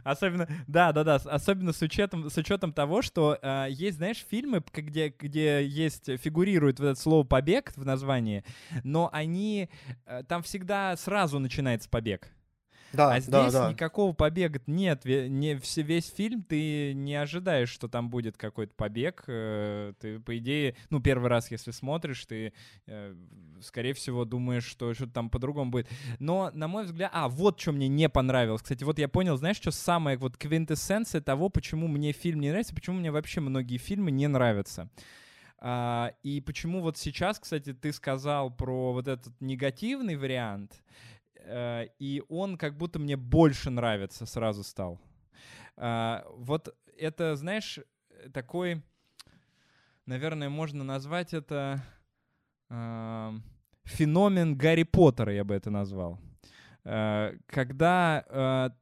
[0.05, 4.63] Особенно, да, да, да, особенно с учетом, с учетом того, что э, есть, знаешь, фильмы,
[4.73, 8.43] где, где есть, фигурирует вот это слово «побег» в названии,
[8.85, 9.69] но они,
[10.07, 12.31] э, там всегда сразу начинается побег.
[12.93, 13.73] Да, а здесь да, да.
[13.73, 15.05] никакого побега нет.
[15.05, 19.25] Не, все, весь фильм ты не ожидаешь, что там будет какой-то побег.
[19.29, 22.53] Э, ты, по идее, ну, первый раз, если смотришь, ты,
[22.87, 23.15] э,
[23.63, 25.89] скорее всего, думаешь, что что-то там по-другому будет.
[26.19, 27.11] Но, на мой взгляд...
[27.15, 28.63] А, вот что мне не понравилось.
[28.63, 32.75] Кстати, вот я понял, знаешь, что самое вот квинтэссенция того, почему мне фильм не нравится,
[32.75, 34.91] почему мне вообще многие фильмы не нравятся.
[35.63, 40.83] А, и почему вот сейчас, кстати, ты сказал про вот этот негативный вариант,
[41.99, 45.01] и он как будто мне больше нравится сразу стал.
[45.77, 47.81] А, вот это, знаешь,
[48.33, 48.83] такой,
[50.07, 51.83] наверное, можно назвать это
[52.69, 53.35] а,
[53.85, 56.19] феномен Гарри Поттера, я бы это назвал.
[56.85, 58.77] А, когда а,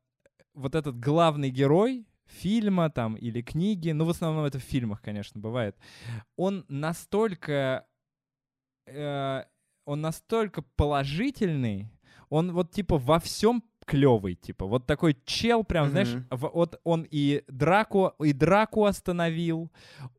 [0.55, 5.40] вот этот главный герой, фильма там или книги, ну в основном это в фильмах, конечно,
[5.40, 5.77] бывает,
[6.37, 7.87] он настолько,
[8.87, 9.44] э,
[9.87, 11.88] он настолько положительный,
[12.31, 15.90] он вот типа во всем клевый, типа, вот такой чел, прям, mm-hmm.
[15.90, 19.70] знаешь, вот он и драку, и драку остановил,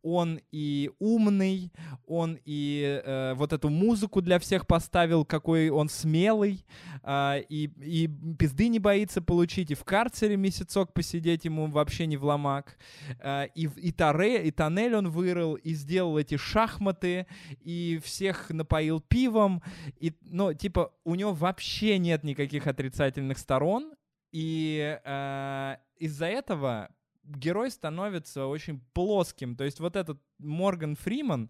[0.01, 1.71] он и умный,
[2.07, 6.65] он и э, вот эту музыку для всех поставил, какой он смелый,
[7.03, 8.07] э, и, и
[8.39, 12.75] пизды не боится получить, и в карцере месяцок посидеть ему вообще не в ломак,
[13.19, 17.27] э, и, и, таре, и тоннель он вырыл, и сделал эти шахматы,
[17.61, 19.61] и всех напоил пивом,
[19.99, 23.93] и, ну, типа, у него вообще нет никаких отрицательных сторон, сторон,
[24.31, 26.89] и э, из-за этого
[27.23, 29.55] герой становится очень плоским.
[29.55, 31.49] То есть вот этот Морган Фриман,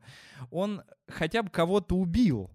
[0.50, 2.50] он хотя бы кого-то убил.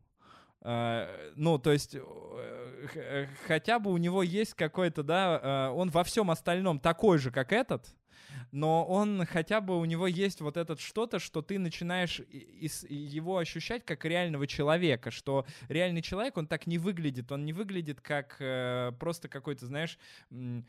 [0.61, 6.31] Uh, ну, то есть, uh, хотя бы у него есть какой-то, да, он во всем
[6.31, 7.95] остальном такой же, как этот,
[8.53, 13.85] но он хотя бы у него есть вот этот что-то, что ты начинаешь его ощущать
[13.85, 18.93] как реального человека, что реальный человек, он так не выглядит, он не выглядит как э,
[18.99, 19.99] просто какой-то, знаешь,
[20.31, 20.63] э,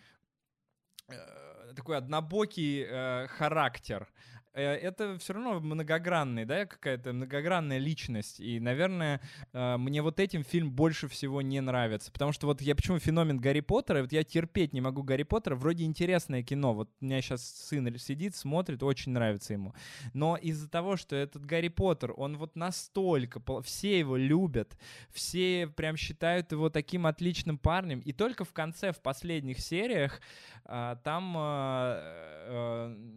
[1.76, 4.08] такой однобокий э, характер.
[4.56, 8.40] Э, это все равно многогранный, да, какая-то многогранная личность.
[8.40, 12.12] И, наверное, э, мне вот этим фильм больше всего не нравится.
[12.12, 15.56] Потому что вот я почему феномен Гарри Поттера, вот я терпеть не могу Гарри Поттера,
[15.56, 16.74] вроде интересное кино.
[16.74, 19.74] Вот у меня сейчас сын сидит, смотрит, очень нравится ему.
[20.14, 24.78] Но из-за того, что этот Гарри Поттер, он вот настолько, все его любят,
[25.12, 30.22] все прям считают его таким отличным парнем, и только в конце, в последних сериях,
[30.64, 31.34] а, там,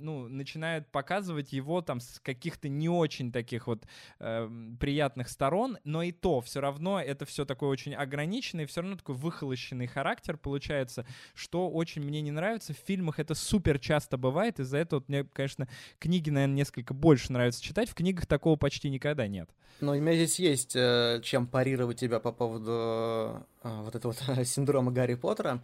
[0.00, 3.84] ну, начинают показывать показывать его там с каких-то не очень таких вот
[4.18, 4.48] э,
[4.80, 9.14] приятных сторон, но и то все равно это все такое очень ограниченное, все равно такой
[9.14, 12.72] выхолощенный характер получается, что очень мне не нравится.
[12.72, 17.32] В фильмах это супер часто бывает, из-за этого вот мне, конечно, книги, наверное, несколько больше
[17.32, 19.50] нравится читать, в книгах такого почти никогда нет.
[19.80, 24.46] Но у меня здесь есть э, чем парировать тебя по поводу э, вот этого вот
[24.46, 25.62] синдрома Гарри Поттера.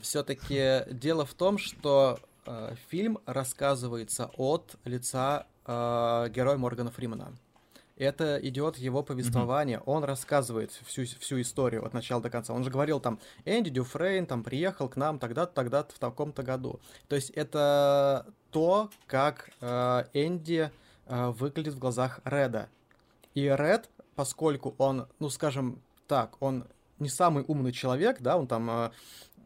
[0.00, 7.32] Все-таки дело в том, что э, фильм рассказывается от лица э, героя Моргана Фримана.
[7.96, 9.86] Это идет его повествование, mm-hmm.
[9.86, 12.52] он рассказывает всю, всю историю от начала до конца.
[12.54, 16.80] Он же говорил там, Энди Дюфрейн там приехал к нам тогда-то, тогда-то, в таком-то году.
[17.08, 20.70] То есть это то, как э, Энди
[21.06, 22.68] э, выглядит в глазах Реда.
[23.34, 26.64] И Ред, поскольку он, ну скажем так, он
[26.98, 28.90] не самый умный человек, да, он там Э,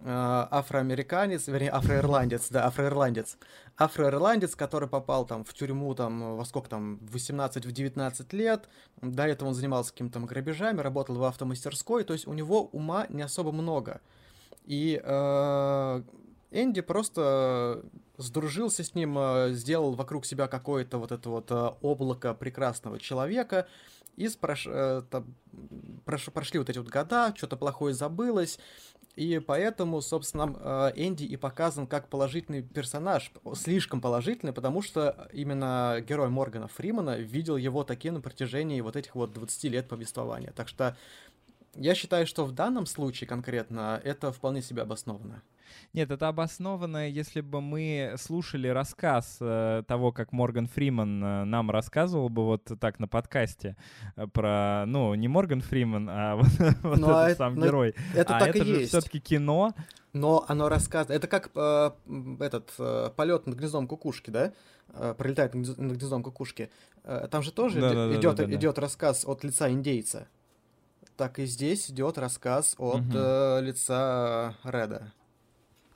[0.04, 3.38] афроамериканец, вернее, афроирландец, да, афроирландец.
[3.76, 8.68] Афроирландец, который попал там в тюрьму там во сколько там, 18-19 лет,
[9.02, 13.22] до этого он занимался какими-то грабежами, работал в автомастерской, то есть у него ума не
[13.22, 14.00] особо много.
[14.64, 16.02] И э,
[16.50, 17.82] Энди просто
[18.16, 23.66] сдружился с ним, э, сделал вокруг себя какое-то вот это вот э, облако прекрасного человека,
[24.16, 24.64] и спрош...
[24.64, 25.35] там,
[26.05, 26.24] прош...
[26.26, 28.59] прошли вот эти вот года, что-то плохое забылось,
[29.16, 36.05] и поэтому, собственно, э, Энди и показан как положительный персонаж, слишком положительный, потому что именно
[36.07, 40.52] герой Моргана Фримана видел его таким на протяжении вот этих вот 20 лет повествования.
[40.52, 40.98] Так что
[41.74, 45.42] я считаю, что в данном случае конкретно это вполне себе обоснованно.
[45.92, 51.70] Нет, это обоснованно, если бы мы слушали рассказ э, того, как Морган Фриман э, нам
[51.70, 53.76] рассказывал бы вот так на подкасте
[54.16, 56.46] э, про, ну, не Морган Фриман, а вот,
[56.82, 57.94] вот ну, этот а сам это, герой.
[58.14, 58.88] Это а так это и же есть.
[58.88, 59.74] все-таки кино.
[60.12, 61.22] Но оно рассказывает.
[61.22, 61.90] Это как э,
[62.40, 64.52] этот э, полет над гнездом кукушки, да?
[64.88, 66.70] Э, пролетает над гнездом кукушки.
[67.04, 70.26] Э, там же тоже да, идет, да, да, да, идет рассказ от лица индейца.
[71.16, 73.12] Так и здесь идет рассказ от угу.
[73.14, 75.12] э, лица Реда.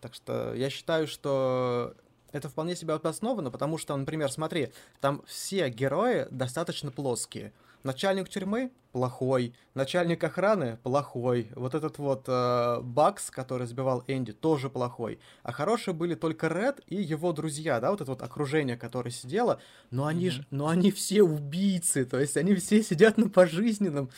[0.01, 1.95] Так что я считаю, что
[2.33, 7.53] это вполне себе обосновано, потому что, например, смотри, там все герои достаточно плоские.
[7.83, 14.69] Начальник тюрьмы плохой, начальник охраны плохой, вот этот вот э, Бакс, который сбивал Энди, тоже
[14.69, 15.19] плохой.
[15.43, 19.61] А хорошие были только Ред и его друзья, да, вот это вот окружение, которое сидело,
[19.91, 20.31] но они mm-hmm.
[20.31, 24.11] же, но они все убийцы, то есть они все сидят на пожизненном.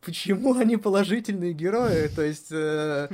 [0.00, 2.08] Почему они положительные герои?
[2.08, 3.08] То есть э,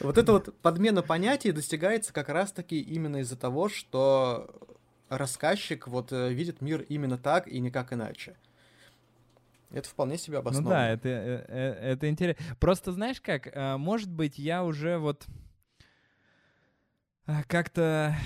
[0.00, 4.48] вот эта вот подмена понятий достигается как раз-таки именно из-за того, что
[5.08, 8.36] рассказчик вот э, видит мир именно так и никак иначе.
[9.70, 10.68] Это вполне себе обосновано.
[10.68, 12.44] Ну да, это, это, э, это интересно.
[12.60, 15.26] Просто знаешь как, э, может быть, я уже вот
[17.26, 18.16] э, как-то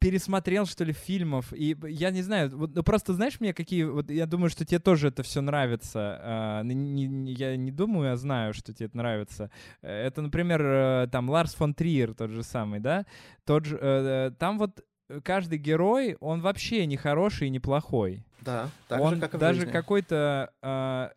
[0.00, 4.10] пересмотрел, что ли, фильмов, и я не знаю, вот, ну просто знаешь мне, какие, вот
[4.10, 8.16] я думаю, что тебе тоже это все нравится, а, не, не, я не думаю, а
[8.16, 9.50] знаю, что тебе это нравится.
[9.82, 13.06] Это, например, там Ларс фон Триер тот же самый, да,
[13.44, 14.84] тот же, там вот
[15.22, 18.24] каждый герой, он вообще не хороший и не плохой.
[18.40, 21.08] Да, так он же, как и в даже какой-то, э,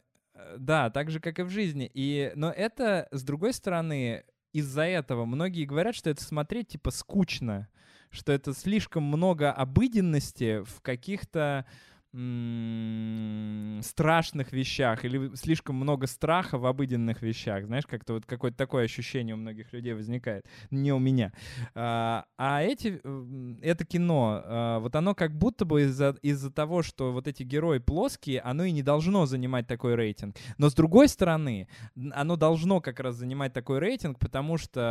[0.58, 1.90] да, так же, как и в жизни.
[1.94, 7.68] И, но это, с другой стороны, из-за этого многие говорят, что это смотреть, типа, скучно,
[8.12, 11.66] что это слишком много обыденности в каких-то
[13.84, 17.66] страшных вещах или слишком много страха в обыденных вещах.
[17.66, 20.46] Знаешь, как-то вот какое-то такое ощущение у многих людей возникает.
[20.72, 21.34] Не у меня.
[21.76, 23.02] А, а эти,
[23.62, 27.80] это кино, а, вот оно как будто бы из-за из того, что вот эти герои
[27.80, 30.36] плоские, оно и не должно занимать такой рейтинг.
[30.58, 31.68] Но с другой стороны,
[32.14, 34.82] оно должно как раз занимать такой рейтинг, потому что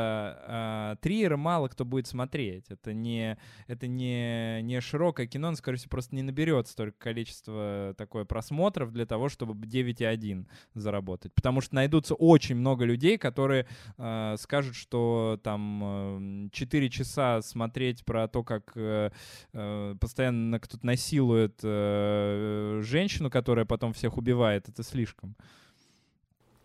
[0.47, 2.67] а, Триера мало кто будет смотреть.
[2.69, 7.95] Это не, это не, не широкое кино, оно, скорее всего, просто не наберет столько количество
[7.97, 10.45] такое просмотров для того, чтобы 9,1
[10.75, 11.33] заработать.
[11.35, 18.05] Потому что найдутся очень много людей, которые э, скажут, что там э, 4 часа смотреть
[18.05, 19.11] про то, как э,
[19.53, 25.37] э, постоянно кто-то насилует э, женщину, которая потом всех убивает, это слишком.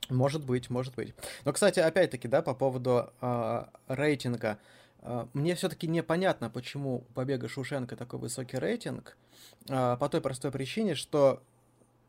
[0.10, 1.14] Может быть, может быть.
[1.46, 4.58] Но, кстати, опять-таки, да, по поводу э, рейтинга.
[4.58, 4.81] Э,
[5.34, 9.18] мне все-таки непонятно, почему у «Побега Шушенко» такой высокий рейтинг.
[9.70, 11.41] А, по той простой причине, что,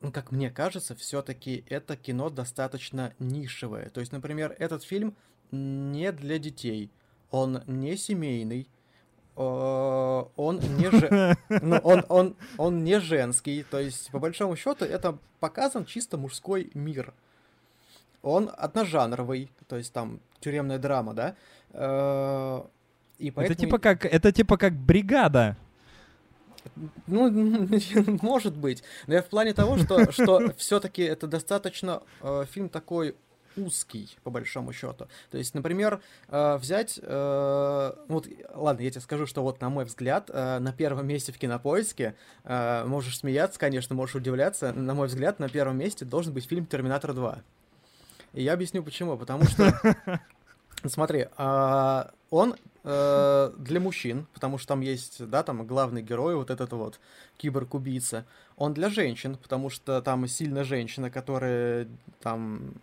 [0.00, 3.88] ну, как мне кажется, все-таки это кино достаточно нишевое.
[3.88, 5.16] То есть, например, этот фильм
[5.50, 6.90] не для детей,
[7.30, 8.68] он не семейный,
[9.34, 11.36] он не, же...
[11.62, 16.70] ну, он, он, он не женский, то есть, по большому счету, это показан чисто мужской
[16.74, 17.14] мир.
[18.20, 21.36] Он одножанровый, то есть там тюремная драма, да.
[23.18, 23.52] И поэтому...
[23.52, 25.56] Это типа как, это типа как бригада.
[27.06, 27.30] Ну,
[28.22, 28.82] может быть.
[29.06, 33.16] Но я в плане того, что, что все-таки это достаточно э, фильм такой
[33.56, 35.08] узкий, по большому счету.
[35.30, 36.98] То есть, например, э, взять...
[37.02, 41.32] Э, вот, ладно, я тебе скажу, что вот, на мой взгляд, э, на первом месте
[41.32, 46.32] в Кинопоиске, э, можешь смеяться, конечно, можешь удивляться, на мой взгляд, на первом месте должен
[46.32, 47.38] быть фильм «Терминатор 2».
[48.34, 49.16] И я объясню, почему.
[49.16, 49.78] Потому что...
[50.84, 56.50] Смотри, э, он э, для мужчин, потому что там есть, да, там главный герой, вот
[56.50, 57.00] этот вот
[57.36, 58.24] киборг-убийца.
[58.56, 61.88] Он для женщин, потому что там сильная женщина, которая
[62.20, 62.74] там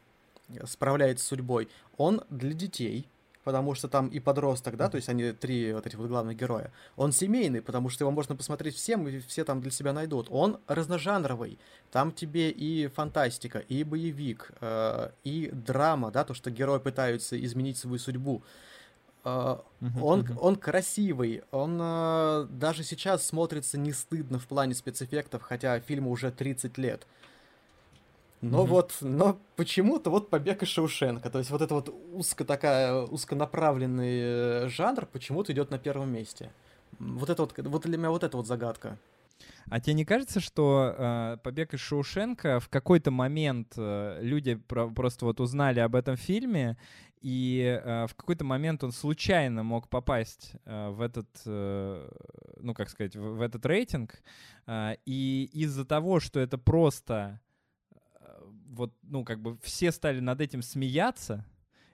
[0.65, 1.69] справляется с судьбой.
[1.97, 3.07] Он для детей,
[3.43, 6.71] потому что там и подросток, да, то есть они три вот этих вот главных героя.
[6.95, 10.27] Он семейный, потому что его можно посмотреть всем, и все там для себя найдут.
[10.29, 11.57] Он разножанровый,
[11.91, 17.77] там тебе и фантастика, и боевик, э, и драма, да, то, что герои пытаются изменить
[17.77, 18.43] свою судьбу.
[19.29, 25.41] Uh, uh-huh, он, он красивый, он uh, даже сейчас смотрится не стыдно в плане спецэффектов,
[25.41, 27.05] хотя фильму уже 30 лет.
[28.41, 33.01] Но вот, но почему-то вот побег из Шаушенка, то есть вот это вот узко такая,
[33.01, 36.49] узконаправленный э, жанр почему-то идет на первом месте.
[36.99, 38.97] Вот это вот, вот для меня вот это вот загадка.
[39.69, 44.89] А тебе не кажется, что э, побег из Шоушенка в какой-то момент э, люди про-
[44.89, 46.77] просто вот узнали об этом фильме
[47.21, 52.09] и э, в какой-то момент он случайно мог попасть э, в этот, э,
[52.61, 54.21] ну как сказать, в, в этот рейтинг,
[54.67, 57.41] э, и из-за того, что это просто,
[57.91, 58.25] э,
[58.67, 61.45] вот, ну как бы все стали над этим смеяться,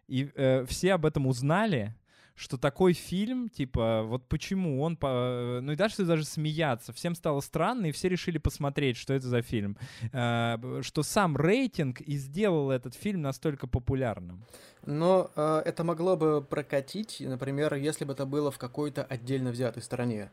[0.07, 1.95] и э, все об этом узнали,
[2.36, 5.60] что такой фильм, типа, вот почему он, по...
[5.62, 9.42] ну и дальше даже смеяться, всем стало странно, и все решили посмотреть, что это за
[9.42, 9.78] фильм,
[10.12, 14.44] э, что сам рейтинг и сделал этот фильм настолько популярным.
[14.86, 19.82] Но э, это могло бы прокатить, например, если бы это было в какой-то отдельно взятой
[19.82, 20.30] стране.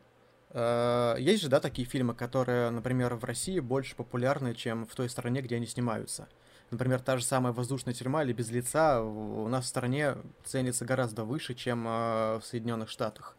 [0.49, 5.09] Э, есть же, да, такие фильмы, которые, например, в России больше популярны, чем в той
[5.09, 6.27] стране, где они снимаются.
[6.73, 11.23] Например, та же самая воздушная тюрьма или без лица у нас в стране ценится гораздо
[11.23, 13.35] выше, чем э, в Соединенных Штатах.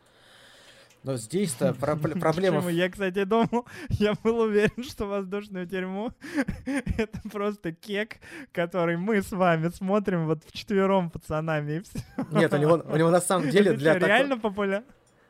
[1.03, 2.71] Но здесь-то проблема...
[2.71, 6.13] Я, кстати, думал, я был уверен, что воздушную тюрьму—
[6.97, 8.19] это просто кек,
[8.53, 11.99] который мы с вами смотрим вот вчетвером пацанами и все.
[12.31, 13.99] Нет, у него, у него на самом деле для...
[13.99, 14.87] реально популярно?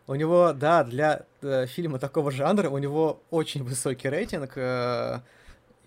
[0.06, 4.52] У него, да, для э, фильма такого жанра у него очень высокий рейтинг.
[4.56, 5.20] Э,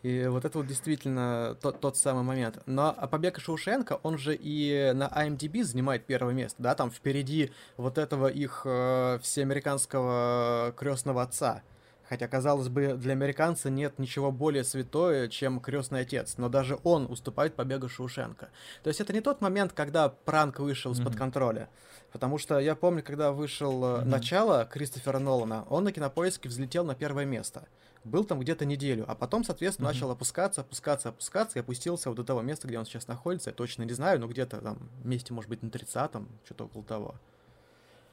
[0.08, 2.60] и вот это вот действительно тот, тот самый момент.
[2.66, 7.98] Но побег Шоушенка, он же и на IMDb занимает первое место, да, там впереди вот
[7.98, 11.62] этого их э, всеамериканского крестного отца.
[12.08, 17.12] Хотя, казалось бы, для американца нет ничего более святое, чем крестный отец, но даже он
[17.12, 18.48] уступает побегу Шоушенка.
[18.84, 21.02] То есть это не тот момент, когда пранк вышел mm-hmm.
[21.02, 21.70] из-под контроля.
[22.14, 24.06] Потому что я помню, когда вышел mm-hmm.
[24.06, 27.68] начало Кристофера Нолана, он на кинопоиске взлетел на первое место
[28.08, 29.94] был там где-то неделю, а потом, соответственно, mm-hmm.
[29.94, 33.50] начал опускаться, опускаться, опускаться и опустился вот до того места, где он сейчас находится.
[33.50, 37.16] Я точно не знаю, но где-то там месте, может быть, на 30-м, что-то около того.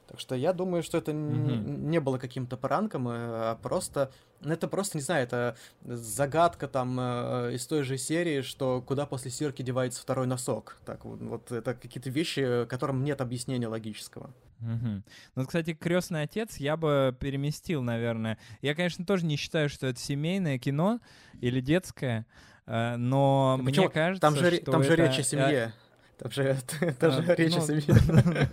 [0.07, 1.87] Так что я думаю, что это mm-hmm.
[1.87, 6.99] не было каким-то пранком, э, а просто, ну это просто, не знаю, это загадка там
[7.01, 10.79] э, из той же серии, что куда после стирки девается второй носок.
[10.85, 14.31] Так вот, вот это какие-то вещи, которым нет объяснения логического.
[14.61, 15.03] Угу.
[15.37, 18.39] Ну, кстати, крестный отец я бы переместил, наверное.
[18.63, 21.01] Я, конечно, тоже не считаю, что это семейное кино
[21.41, 22.27] или детское,
[22.67, 23.91] э, но да мне почему?
[23.91, 24.91] кажется, там же, что там это...
[24.91, 25.73] же речь о семье.
[26.19, 26.57] Там же,
[27.01, 28.49] там же а, речь ну, о семье.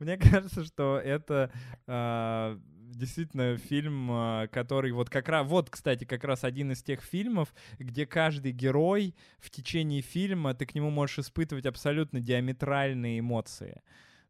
[0.00, 1.50] Мне кажется, что это
[1.86, 2.58] а,
[3.00, 7.52] действительно фильм, а, который вот как раз, вот, кстати, как раз один из тех фильмов,
[7.78, 13.82] где каждый герой в течение фильма, ты к нему можешь испытывать абсолютно диаметральные эмоции.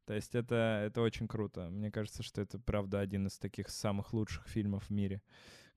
[0.07, 1.69] То есть это, это очень круто.
[1.71, 5.23] Мне кажется, что это, правда, один из таких самых лучших фильмов в мире,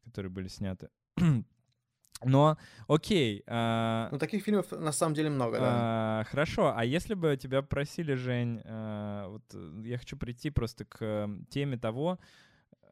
[0.03, 0.89] которые были сняты.
[2.25, 2.57] Но,
[2.87, 3.43] окей.
[3.47, 5.65] А, ну, таких фильмов на самом деле много, да.
[5.65, 10.85] А, хорошо, а если бы тебя просили, Жень, а, вот э, я хочу прийти просто
[10.85, 12.19] к теме того,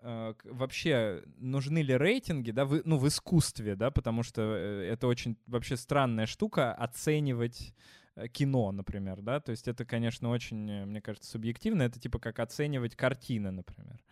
[0.04, 5.38] вообще нужны ли рейтинги, да, в, ну, в искусстве, да, потому что э, это очень
[5.46, 8.01] вообще странная штука оценивать э,
[8.34, 12.96] кино, например, да, то есть это, конечно, очень, мне кажется, субъективно, это типа как оценивать
[12.96, 14.04] картины, например.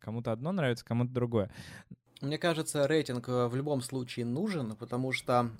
[0.00, 1.50] Кому-то одно нравится, кому-то другое.
[2.20, 5.50] Мне кажется, рейтинг э, в любом случае нужен, потому что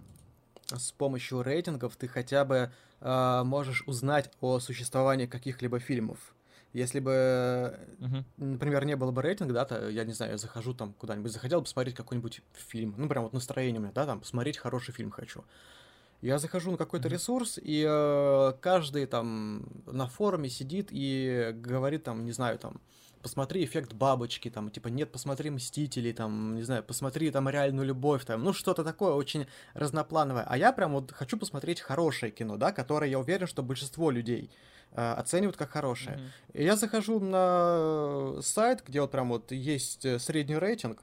[0.67, 6.35] с помощью рейтингов ты хотя бы э, можешь узнать о существовании каких-либо фильмов.
[6.73, 8.25] Если бы, uh-huh.
[8.37, 11.61] например, не было бы рейтинга, да, то, я не знаю, я захожу там куда-нибудь, захотел
[11.61, 15.11] бы посмотреть какой-нибудь фильм, ну, прям вот настроение у меня, да, там, посмотреть хороший фильм
[15.11, 15.45] хочу.
[16.21, 22.25] Я захожу на какой-то ресурс, и э, каждый там на форуме сидит и говорит там,
[22.25, 22.81] не знаю, там,
[23.23, 28.25] посмотри эффект бабочки, там, типа, нет, посмотри Мстителей, там, не знаю, посмотри там реальную любовь,
[28.25, 30.45] там, ну, что-то такое очень разноплановое.
[30.49, 34.51] А я прям вот хочу посмотреть хорошее кино, да, которое я уверен, что большинство людей
[34.93, 36.17] э, оценивают как хорошее.
[36.17, 36.61] Mm-hmm.
[36.61, 41.03] И я захожу на сайт, где вот прям вот есть э, средний рейтинг,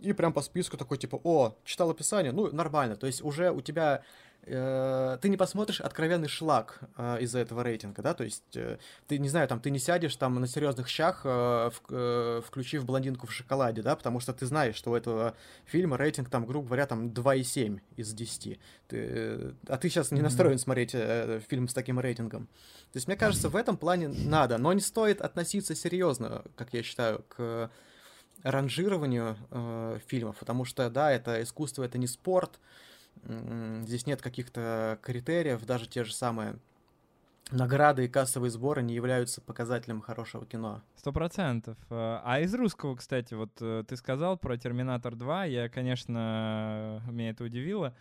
[0.00, 3.60] и прям по списку такой, типа, о, читал описание, ну, нормально, то есть уже у
[3.60, 4.02] тебя
[4.46, 9.18] Э, ты не посмотришь откровенный шлак э, из-за этого рейтинга, да, то есть э, ты,
[9.18, 13.26] не знаю, там, ты не сядешь там на серьезных щах, э, в, э, включив блондинку
[13.26, 15.34] в шоколаде, да, потому что ты знаешь, что у этого
[15.64, 18.58] фильма рейтинг, там, грубо говоря, там 2,7 из 10.
[18.88, 20.58] Ты, э, а ты сейчас не настроен mm-hmm.
[20.58, 22.46] смотреть э, фильм с таким рейтингом.
[22.92, 26.82] То есть, мне кажется, в этом плане надо, но не стоит относиться серьезно, как я
[26.82, 27.70] считаю, к
[28.42, 32.60] ранжированию э, фильмов, потому что, да, это искусство, это не спорт,
[33.22, 36.56] Здесь нет каких-то критериев, даже те же самые
[37.50, 40.82] награды и кассовые сборы не являются показателем хорошего кино.
[40.96, 41.76] Сто процентов.
[41.90, 47.30] Э, а из русского, кстати, вот э, ты сказал про «Терминатор 2», я, конечно, меня
[47.30, 47.94] это удивило.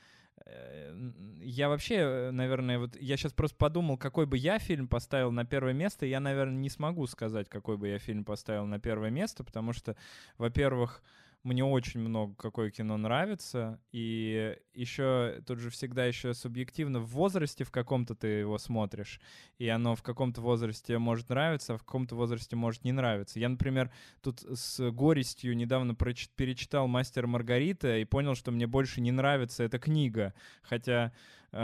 [0.46, 0.94] Э,
[1.42, 5.74] я вообще, наверное, вот я сейчас просто подумал, какой бы я фильм поставил на первое
[5.74, 6.06] место.
[6.06, 9.96] Я, наверное, не смогу сказать, какой бы я фильм поставил на первое место, потому что,
[10.38, 11.04] во-первых,
[11.44, 17.66] мне очень много какое кино нравится, и еще тут же всегда еще субъективно в возрасте
[17.66, 19.20] в каком-то ты его смотришь,
[19.58, 23.40] и оно в каком-то возрасте может нравиться, а в каком-то возрасте может не нравиться.
[23.40, 23.92] Я, например,
[24.22, 29.80] тут с горестью недавно перечитал «Мастер Маргарита» и понял, что мне больше не нравится эта
[29.80, 31.12] книга, хотя
[31.52, 31.58] э,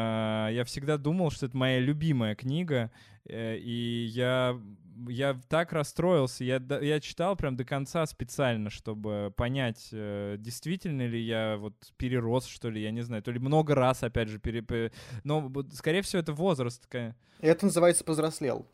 [0.51, 2.91] я всегда думал, что это моя любимая книга,
[3.25, 4.59] э, и я
[5.07, 6.43] я так расстроился.
[6.43, 12.45] Я, я читал прям до конца специально, чтобы понять, э, действительно ли я вот перерос,
[12.45, 13.23] что ли, я не знаю.
[13.23, 14.91] То ли много раз, опять же, пере...
[15.23, 16.87] но, скорее всего, это возраст.
[17.39, 18.65] Это называется «повзрослел».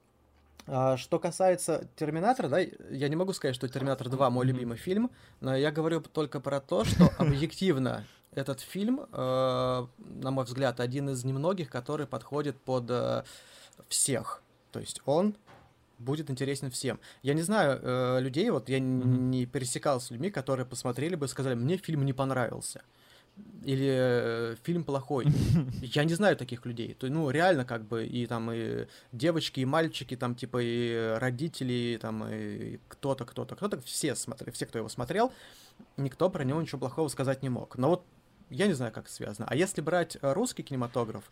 [0.67, 5.11] А, что касается Терминатора, да, я не могу сказать, что Терминатор 2 мой любимый фильм,
[5.39, 11.09] но я говорю только про то, что объективно этот фильм, э, на мой взгляд, один
[11.09, 13.23] из немногих, который подходит под э,
[13.87, 14.41] всех.
[14.71, 15.35] То есть он
[15.99, 16.99] будет интересен всем.
[17.23, 18.81] Я не знаю э, людей, вот я mm-hmm.
[18.81, 22.81] не пересекался с людьми, которые посмотрели бы и сказали, мне фильм не понравился.
[23.63, 25.25] Или э, фильм плохой.
[25.81, 26.93] Я не знаю таких людей.
[26.93, 31.97] То, ну, реально, как бы, и там и девочки, и мальчики, там, типа, и родители,
[32.01, 35.33] там, и кто-то, кто-то, кто-то, все смотрели, все, кто его смотрел,
[35.97, 37.77] никто про него ничего плохого сказать не мог.
[37.77, 38.05] Но вот
[38.49, 39.47] я не знаю, как это связано.
[39.49, 41.23] А если брать э, русский кинематограф,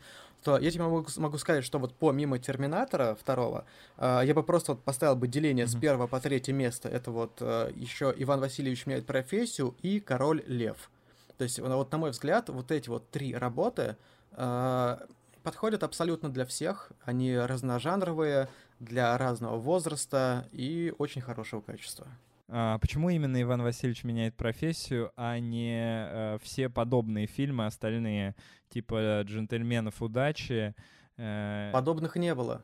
[0.44, 3.66] то я тебе могу, могу сказать, что вот помимо Терминатора второго,
[3.98, 5.78] э, я бы просто вот поставил бы деление mm-hmm.
[5.78, 6.90] с первого по третье место.
[6.90, 10.90] Это вот э, еще Иван Васильевич меняет профессию и Король Лев.
[11.38, 13.98] То есть, вот на мой взгляд, вот эти вот три работы
[14.32, 14.98] э,
[15.44, 16.92] подходят абсолютно для всех.
[17.06, 18.50] Они разножанровые,
[18.80, 22.08] для разного возраста и очень хорошего качества.
[22.50, 28.36] А почему именно Иван Васильевич меняет профессию, а не э, все подобные фильмы остальные,
[28.70, 30.76] типа «Джентльменов удачи»?
[31.18, 31.72] Э...
[31.72, 32.64] Подобных не было.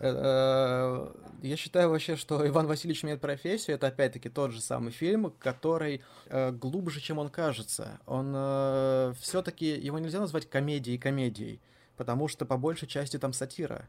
[0.00, 3.76] Э, я считаю вообще, что Иван Васильевич меняет профессию.
[3.76, 8.00] Это опять-таки тот же самый фильм, который глубже, чем он кажется.
[8.06, 11.60] Он все-таки его нельзя назвать комедией комедией,
[11.96, 13.88] потому что по большей части там сатира.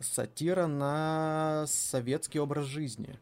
[0.00, 3.18] Сатира на советский образ жизни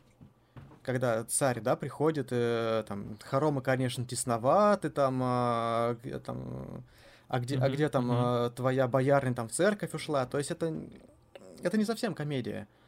[0.83, 6.85] когда царь, да, приходит, и, там, хоромы, конечно, тесноваты, там, а, там
[7.29, 7.65] а где, mm-hmm.
[7.65, 8.51] а где там mm-hmm.
[8.51, 10.75] твоя боярня там в церковь ушла, то есть это,
[11.63, 12.69] это не совсем комедия.
[12.69, 12.82] Э,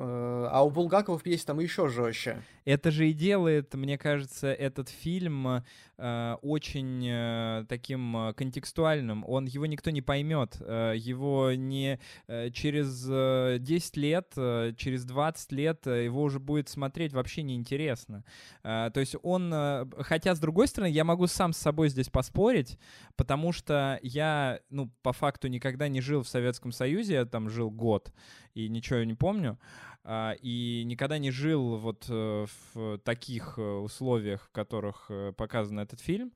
[0.00, 2.42] а у Булгакова в пьесе там еще жестче.
[2.68, 5.64] Это же и делает, мне кажется, этот фильм
[5.96, 9.24] э, очень э, таким э, контекстуальным.
[9.26, 10.58] Он его никто не поймет.
[10.60, 16.40] Э, его не э, через э, 10 лет, э, через 20 лет э, его уже
[16.40, 18.22] будет смотреть вообще неинтересно.
[18.62, 22.10] Э, то есть он, э, хотя с другой стороны, я могу сам с собой здесь
[22.10, 22.78] поспорить,
[23.16, 27.70] потому что я, ну, по факту никогда не жил в Советском Союзе, я там жил
[27.70, 28.12] год
[28.58, 29.58] и ничего не помню.
[30.04, 35.78] А, и никогда не жил вот э, в таких э, условиях, в которых э, показан
[35.80, 36.32] этот фильм,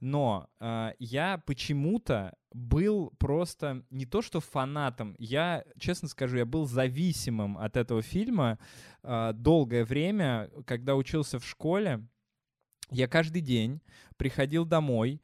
[0.00, 6.66] но а, я почему-то был просто не то что фанатом, я, честно скажу, я был
[6.66, 8.58] зависимым от этого фильма
[9.02, 12.06] а, долгое время, когда учился в школе.
[12.90, 13.80] Я каждый день
[14.18, 15.22] приходил домой,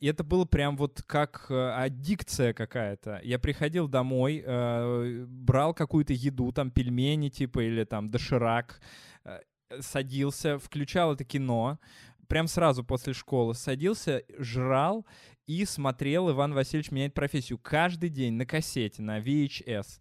[0.00, 3.20] и это было прям вот как э, аддикция какая-то.
[3.22, 8.80] Я приходил домой, э, брал какую-то еду, там пельмени типа или там доширак,
[9.24, 9.38] э,
[9.78, 11.78] садился, включал это кино,
[12.26, 15.06] прям сразу после школы садился, жрал
[15.46, 20.00] и смотрел «Иван Васильевич меняет профессию» каждый день на кассете, на VHS.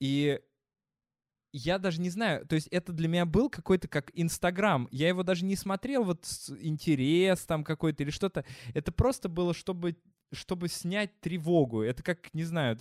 [0.00, 0.40] И
[1.52, 4.88] я даже не знаю, то есть это для меня был какой-то как Инстаграм.
[4.90, 6.26] Я его даже не смотрел вот
[6.60, 8.44] интерес там какой-то или что-то.
[8.74, 9.96] Это просто было, чтобы
[10.32, 11.82] чтобы снять тревогу.
[11.82, 12.78] Это как, не знаю,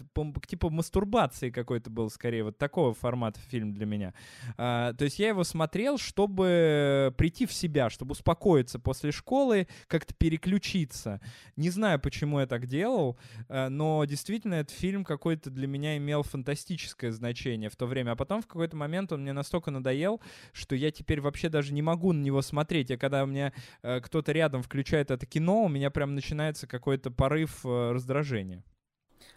[0.47, 4.13] типа мастурбации какой-то был скорее, вот такого формата фильм для меня.
[4.57, 10.13] А, то есть я его смотрел, чтобы прийти в себя, чтобы успокоиться после школы, как-то
[10.13, 11.21] переключиться.
[11.55, 13.17] Не знаю, почему я так делал,
[13.49, 18.11] а, но действительно этот фильм какой-то для меня имел фантастическое значение в то время.
[18.11, 20.21] А потом в какой-то момент он мне настолько надоел,
[20.51, 22.89] что я теперь вообще даже не могу на него смотреть.
[22.89, 27.09] Я когда у меня а, кто-то рядом включает это кино, у меня прям начинается какой-то
[27.11, 28.63] порыв порыв э, раздражения.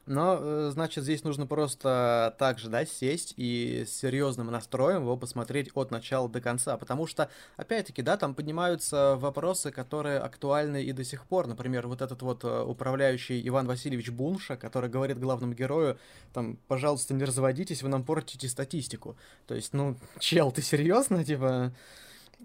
[0.07, 5.17] Но, э, значит, здесь нужно просто так же, да, сесть и с серьезным настроем его
[5.17, 10.93] посмотреть от начала до конца, потому что, опять-таки, да, там поднимаются вопросы, которые актуальны и
[10.93, 11.47] до сих пор.
[11.47, 15.99] Например, вот этот вот э, управляющий Иван Васильевич Бунша, который говорит главному герою,
[16.33, 19.17] там, пожалуйста, не разводитесь, вы нам портите статистику.
[19.47, 21.73] То есть, ну, чел, ты серьезно, типа...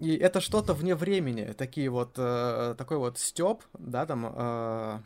[0.01, 4.99] И это что-то вне времени, такие вот, э, такой вот стёб, да, там, э,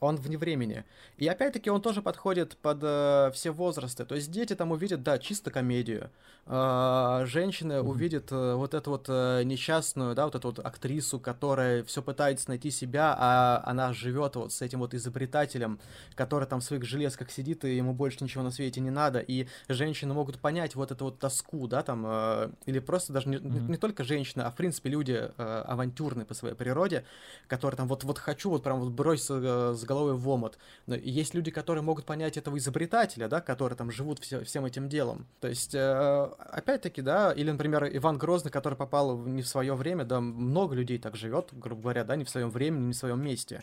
[0.00, 0.84] он вне времени.
[1.18, 4.04] И опять-таки он тоже подходит под э, все возрасты.
[4.04, 6.10] То есть дети там увидят, да, чисто комедию.
[6.46, 7.88] Э, женщины mm-hmm.
[7.88, 12.48] увидят э, вот эту вот э, несчастную, да, вот эту вот актрису, которая все пытается
[12.48, 15.78] найти себя, а она живет вот с этим вот изобретателем,
[16.14, 19.18] который там в своих железках сидит, и ему больше ничего на свете не надо.
[19.20, 23.36] И женщины могут понять вот эту вот тоску, да, там, э, или просто даже не,
[23.36, 23.60] mm-hmm.
[23.60, 27.04] не, не только женщины, а в принципе люди э, авантюрные по своей природе,
[27.48, 30.56] которые там вот, вот хочу вот прям вот броситься э, с головой в омут.
[30.86, 34.88] Но есть люди, которые могут понять этого изобретателя, да, которые там живут все, всем этим
[34.88, 35.26] делом.
[35.40, 40.04] То есть, э, опять-таки, да, или, например, Иван Грозный, который попал не в свое время,
[40.04, 43.20] да, много людей так живет, грубо говоря, да, не в своем времени, не в своем
[43.20, 43.62] месте.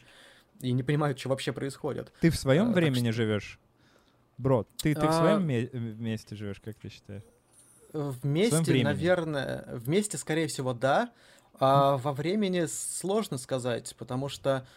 [0.60, 2.12] И не понимают, что вообще происходит.
[2.20, 3.22] Ты в своем а, времени что...
[3.22, 3.60] живешь?
[4.38, 5.12] Бро, ты, ты а...
[5.12, 7.24] в своем ме- месте живешь, как ты считаешь?
[7.94, 11.12] Вместе, наверное, вместе, скорее всего, да.
[11.60, 14.68] А во времени сложно сказать, потому что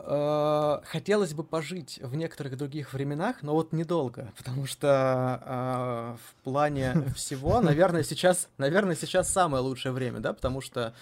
[0.00, 6.44] Э, хотелось бы пожить в некоторых других временах, но вот недолго, потому что э, в
[6.44, 10.94] плане всего, наверное, сейчас, наверное, сейчас самое лучшее время, да, потому что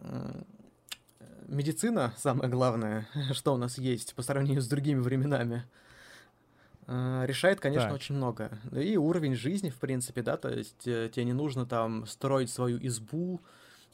[0.00, 0.42] э,
[1.48, 5.64] медицина самое главное, что у нас есть по сравнению с другими временами,
[6.86, 7.94] э, решает, конечно, так.
[7.94, 8.50] очень много.
[8.70, 12.78] И уровень жизни, в принципе, да, то есть э, тебе не нужно там строить свою
[12.86, 13.40] избу,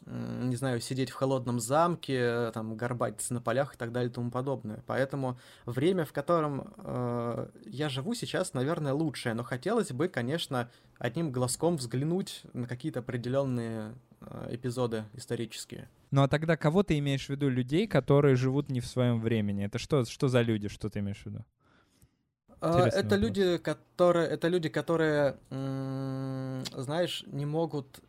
[0.07, 4.30] не знаю, сидеть в холодном замке, там, горбатиться на полях и так далее и тому
[4.30, 4.82] подобное.
[4.86, 9.34] Поэтому время, в котором э, я живу сейчас, наверное, лучшее.
[9.34, 15.88] Но хотелось бы, конечно, одним глазком взглянуть на какие-то определенные э, эпизоды исторические.
[16.11, 17.48] Ну а тогда кого ты имеешь в виду?
[17.48, 19.64] Людей, которые живут не в своем времени?
[19.64, 21.44] Это что, что за люди, что ты имеешь в виду?
[22.61, 23.20] Э, Интересный это вопрос.
[23.20, 25.36] люди, которые, это люди, которые,
[26.76, 28.00] знаешь, не могут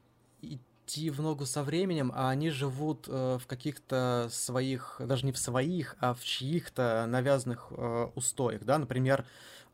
[0.83, 5.37] идти в ногу со временем, а они живут э, в каких-то своих, даже не в
[5.37, 9.25] своих, а в чьих-то навязанных э, устоях, да, например,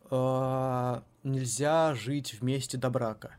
[0.10, 3.36] э, нельзя жить вместе до брака,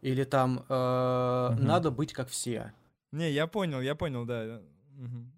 [0.00, 1.62] или там э, угу.
[1.62, 2.72] надо быть как все.
[3.12, 4.60] Не, я понял, я понял, да.
[4.98, 5.30] Угу.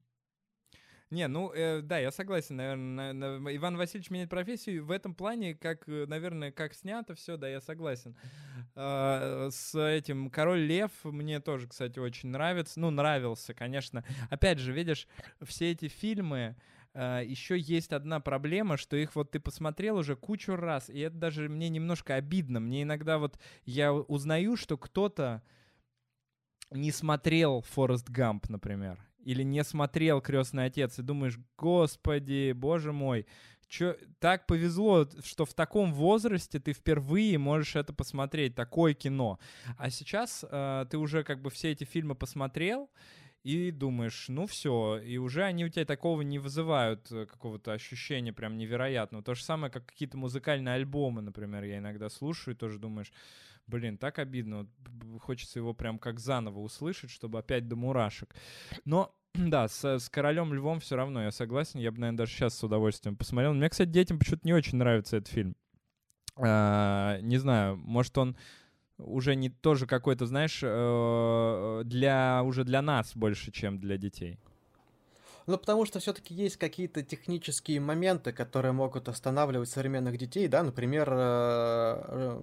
[1.11, 3.13] Не, ну э, да, я согласен, наверное.
[3.13, 4.87] На, на, Иван Васильевич меняет профессию.
[4.87, 8.17] В этом плане, как, э, наверное, как снято все, да, я согласен.
[8.75, 12.81] Э, с этим Король Лев мне тоже, кстати, очень нравится.
[12.81, 14.05] Ну, нравился, конечно.
[14.31, 15.09] Опять же, видишь,
[15.43, 16.57] все эти фильмы.
[16.95, 21.17] Uh, еще есть одна проблема, что их вот ты посмотрел уже кучу раз, и это
[21.17, 22.61] даже мне немножко обидно.
[22.61, 25.43] Мне иногда вот я узнаю, что кто-то
[26.71, 33.27] не смотрел Форест Гамп, например или не смотрел «Крестный отец», и думаешь, господи, боже мой,
[33.73, 39.39] чё, так повезло, что в таком возрасте ты впервые можешь это посмотреть, такое кино.
[39.79, 42.91] А сейчас э, ты уже как бы все эти фильмы посмотрел,
[43.43, 48.33] и думаешь, ну все, и уже они у тебя такого не вызывают э, какого-то ощущения
[48.33, 49.25] прям невероятного.
[49.25, 53.13] То же самое, как какие-то музыкальные альбомы, например, я иногда слушаю и тоже думаешь,
[53.67, 54.69] блин, так обидно,
[55.21, 58.35] хочется его прям как заново услышать, чтобы опять до мурашек.
[58.85, 61.81] Но да, с, с королем львом все равно, я согласен.
[61.81, 63.55] Я бы, наверное, даже сейчас с удовольствием посмотрел.
[63.55, 65.57] Мне, кстати, детям почему-то не очень нравится этот фильм.
[66.37, 68.37] А, не знаю, может, он
[68.99, 74.39] уже не тоже какой-то, знаешь, э, для уже для нас больше, чем для детей.
[75.47, 81.09] Ну, потому что все-таки есть какие-то технические моменты, которые могут останавливать современных детей, да, например,
[81.11, 82.43] э, э,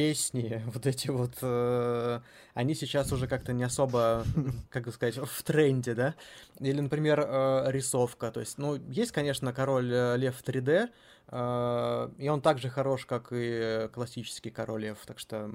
[0.00, 2.20] песни, вот эти вот, э,
[2.54, 4.24] они сейчас уже как-то не особо,
[4.70, 6.14] как сказать, в тренде, да?
[6.58, 8.30] Или, например, э, рисовка.
[8.30, 10.88] То есть, ну, есть, конечно, король э, лев 3D,
[11.28, 14.98] э, и он также хорош, как и классический король лев.
[15.04, 15.50] Так что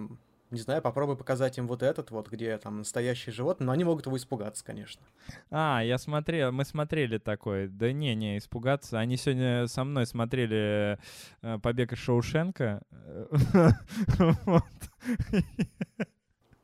[0.56, 4.08] не знаю, попробуй показать им вот этот вот, где там настоящие животные, но они могут
[4.08, 5.03] его испугаться, конечно.
[5.51, 7.68] А, я смотрел, мы смотрели такой.
[7.68, 8.97] Да не, не, испугаться.
[8.99, 10.97] Они сегодня со мной смотрели
[11.41, 12.82] э, «Побег из Шоушенка».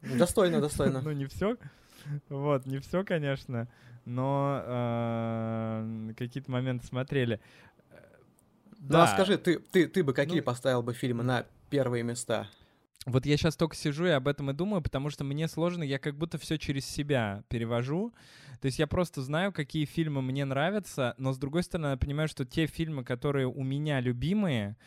[0.02, 1.02] Достойно, достойно.
[1.02, 1.58] Ну, не все.
[2.30, 3.68] Вот, не все, конечно,
[4.06, 7.40] но э, какие-то моменты смотрели.
[8.80, 12.48] Ну, а скажи, ты, ты, ты бы какие ну, поставил бы фильмы на первые места?
[13.08, 15.98] Вот я сейчас только сижу и об этом и думаю, потому что мне сложно, я
[15.98, 18.14] как будто все через себя перевожу.
[18.62, 22.28] То есть я просто знаю, какие фильмы мне нравятся, но с другой стороны, я понимаю,
[22.28, 24.78] что те фильмы, которые у меня любимые,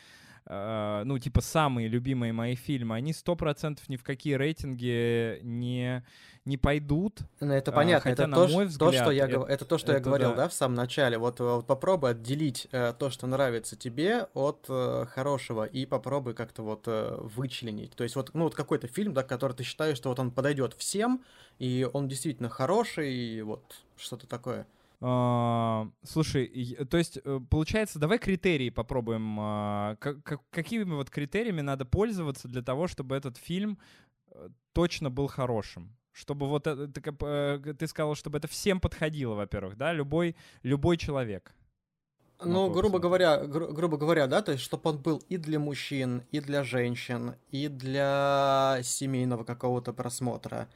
[0.45, 6.03] э, ну, типа самые любимые мои фильмы, они сто процентов ни в какие рейтинги не
[6.45, 7.21] не пойдут.
[7.39, 9.77] Ну, это понятно, хотя, это, на то, мой взгляд, то, что я, это, это то,
[9.79, 10.35] что это я говорил, да.
[10.35, 11.17] да, в самом начале.
[11.17, 16.61] Вот, вот попробуй отделить э, то, что нравится тебе, от э, хорошего, и попробуй как-то
[16.61, 17.95] вот э, вычленить.
[17.95, 20.75] То есть вот, ну, вот какой-то фильм, да, который ты считаешь, что вот он подойдет
[20.75, 21.23] всем,
[21.57, 24.67] и он действительно хороший, и вот что-то такое.
[25.01, 29.97] Uh, слушай, то есть, э, получается, давай критерии попробуем.
[29.99, 33.77] Как, какими вот критериями надо пользоваться для того, чтобы этот фильм
[34.31, 35.95] э, точно был хорошим?
[36.11, 41.53] Чтобы вот это, ты, э, сказал, чтобы это всем подходило, во-первых, да, любой, любой человек.
[42.43, 46.23] Ну, грубо говоря, гру- грубо говоря, да, то есть, чтобы он был и для мужчин,
[46.31, 50.67] и для женщин, и для семейного какого-то просмотра.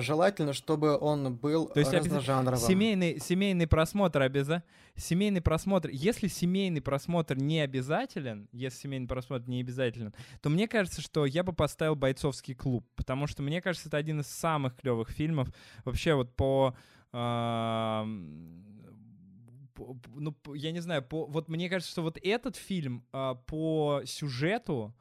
[0.00, 2.60] Желательно, чтобы он был То есть разножанровым.
[2.60, 4.64] Семейный, семейный просмотр обязательно.
[4.94, 5.88] Семейный просмотр.
[5.90, 11.42] Если семейный просмотр не обязателен, если семейный просмотр не обязателен, то мне кажется, что я
[11.42, 15.48] бы поставил «Бойцовский клуб», потому что мне кажется, это один из самых клевых фильмов
[15.84, 16.74] вообще вот по
[17.12, 18.04] э,
[20.14, 24.94] ну, я не знаю, по, вот мне кажется, что вот этот фильм э, по сюжету,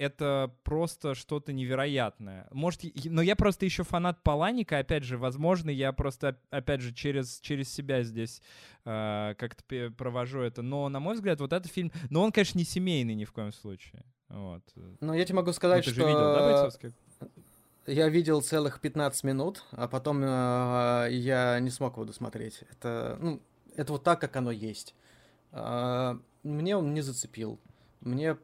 [0.00, 2.48] это просто что-то невероятное.
[2.52, 7.38] Может, но я просто еще фанат Паланика, опять же, возможно, я просто, опять же, через,
[7.40, 8.40] через себя здесь
[8.86, 10.62] э, как-то провожу это.
[10.62, 13.52] Но, на мой взгляд, вот этот фильм, но он, конечно, не семейный ни в коем
[13.52, 14.02] случае.
[14.30, 14.62] Вот.
[15.00, 16.00] Ну, я тебе могу сказать, ну, ты что...
[16.00, 16.92] Же видел, да, бойцовский?
[17.86, 22.62] Я видел целых 15 минут, а потом э, я не смог его досмотреть.
[22.70, 23.42] Это, ну,
[23.76, 24.94] это вот так, как оно есть.
[25.52, 27.60] Э, мне он не зацепил.
[28.00, 28.36] Мне,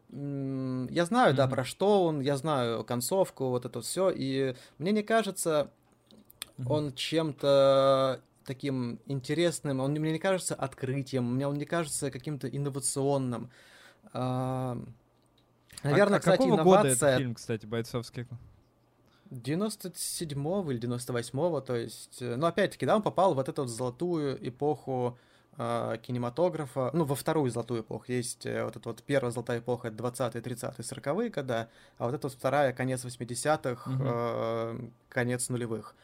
[0.90, 1.36] я знаю, mm-hmm.
[1.36, 5.70] да, про что он, я знаю концовку, вот это все, и мне не кажется,
[6.59, 6.66] mm-hmm.
[6.68, 13.50] он чем-то таким интересным, он мне не кажется открытием, мне он не кажется каким-то инновационным.
[14.12, 14.78] А,
[15.82, 16.82] наверное, а, кстати, какого инновация...
[16.82, 18.26] года этот фильм, кстати, бойцовский?
[19.30, 23.70] 97-го или 98-го, то есть, э, ну, опять-таки, да, он попал в вот эту вот
[23.70, 25.18] золотую эпоху
[25.57, 28.04] кинематографа, ну, во вторую золотую эпоху.
[28.09, 32.14] Есть э, вот эта вот первая золотая эпоха, это 20-е, 30-е, 40-е года, а вот
[32.14, 34.02] эта вот вторая, конец 80-х, угу.
[34.04, 34.78] э,
[35.09, 35.94] конец нулевых.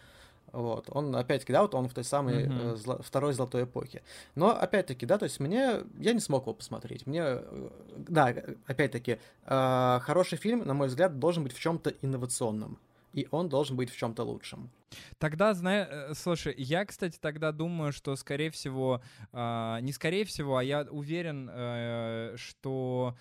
[0.53, 2.73] Вот, он, опять-таки, да, вот он в той самой mm-hmm.
[2.75, 4.03] э, зло, второй золотой эпохе.
[4.35, 7.07] Но, опять-таки, да, то есть мне, я не смог его посмотреть.
[7.07, 8.35] Мне, э, да,
[8.67, 12.79] опять-таки, э, хороший фильм, на мой взгляд, должен быть в чем-то инновационном
[13.13, 14.71] и он должен быть в чем-то лучшем.
[15.19, 19.03] Тогда, знаешь, э, слушай, я, кстати, тогда думаю, что, скорее всего,
[19.33, 23.17] э, не скорее всего, а я уверен, э, что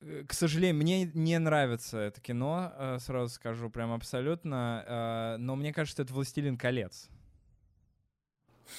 [0.00, 5.72] э, к сожалению, мне не нравится это кино, э, сразу скажу, прям абсолютно, но мне
[5.72, 7.08] кажется, это «Властелин колец».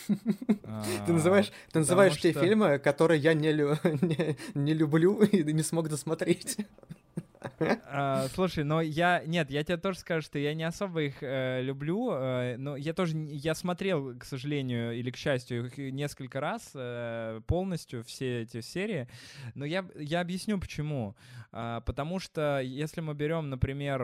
[1.06, 3.54] Ты называешь, ты называешь те фильмы, которые я не,
[4.01, 6.58] не, не люблю и не смог досмотреть.
[7.59, 9.23] А, слушай, но я...
[9.25, 12.93] Нет, я тебе тоже скажу, что я не особо их э, люблю, э, но я
[12.93, 13.17] тоже...
[13.17, 19.07] Я смотрел, к сожалению, или к счастью, несколько раз э, полностью, все эти серии,
[19.55, 21.15] но я, я объясню, почему.
[21.51, 24.03] А, потому что если мы берем, например,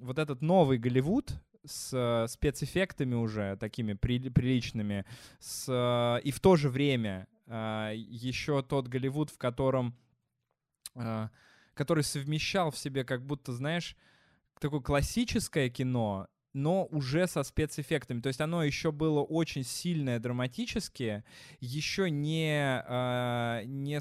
[0.00, 1.32] вот этот новый Голливуд,
[1.64, 5.04] с спецэффектами уже такими при, приличными,
[5.38, 9.94] с, и в то же время еще тот Голливуд, в котором
[11.74, 13.96] который совмещал в себе как будто, знаешь,
[14.58, 18.20] такое классическое кино но уже со спецэффектами.
[18.20, 21.22] То есть оно еще было очень сильное драматически,
[21.60, 24.00] еще не, э, не,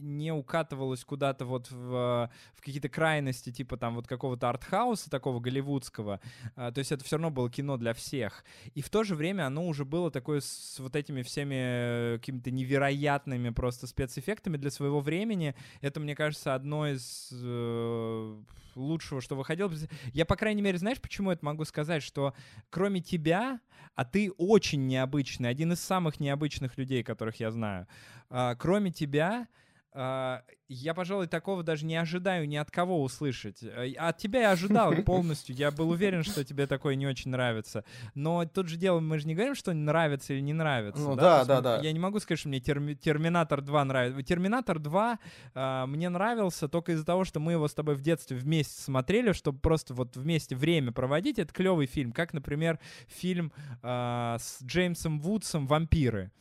[0.00, 6.20] не укатывалось куда-то вот в, в какие-то крайности, типа там вот какого-то артхауса такого голливудского.
[6.56, 8.44] Э, то есть это все равно было кино для всех.
[8.74, 13.50] И в то же время оно уже было такое с вот этими всеми какими-то невероятными
[13.50, 15.54] просто спецэффектами для своего времени.
[15.80, 18.42] Это, мне кажется, одно из э,
[18.76, 19.72] лучшего, что выходило.
[20.12, 22.02] Я, по крайней мере, знаешь, почему это могу сказать?
[22.02, 22.34] Что
[22.70, 23.60] кроме тебя,
[23.94, 27.86] а ты очень необычный, один из самых необычных людей, которых я знаю,
[28.30, 29.48] а, кроме тебя,
[29.94, 33.62] я, пожалуй, такого даже не ожидаю ни от кого услышать.
[33.62, 35.54] Э, от тебя я ожидал полностью.
[35.54, 37.84] Я был уверен, что тебе такое не очень нравится.
[38.14, 41.02] Но тут же дело, мы же не говорим, что нравится или не нравится.
[41.02, 41.80] Ну да, да, да.
[41.80, 44.22] Я не могу сказать, что мне терми- Терминатор 2 нравится.
[44.22, 45.18] Терминатор 2
[45.54, 49.32] э, мне нравился только из-за того, что мы его с тобой в детстве вместе смотрели,
[49.32, 51.38] чтобы просто вот вместе время проводить.
[51.38, 52.12] Это клевый фильм.
[52.12, 56.32] Как, например, фильм э, с Джеймсом Вудсом «Вампиры»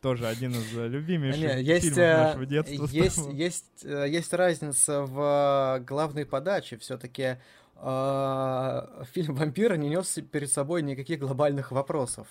[0.00, 2.86] тоже один из э, любимейших Не, есть, фильмов э, нашего детства.
[2.90, 6.78] Есть, есть, э, есть разница в главной подаче.
[6.78, 7.36] Все-таки
[7.76, 12.26] э, фильм «Вампир» не нес перед собой никаких глобальных вопросов.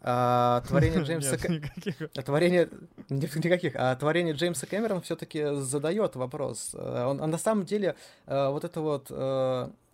[0.00, 1.32] А, творение Джеймса...
[1.32, 2.10] Нет, никаких.
[2.24, 2.68] Творение...
[3.08, 3.72] Никаких.
[3.74, 6.74] А творение Джеймса Кэмерона все-таки задает вопрос.
[6.74, 7.96] Он, он на самом деле
[8.26, 9.08] вот это вот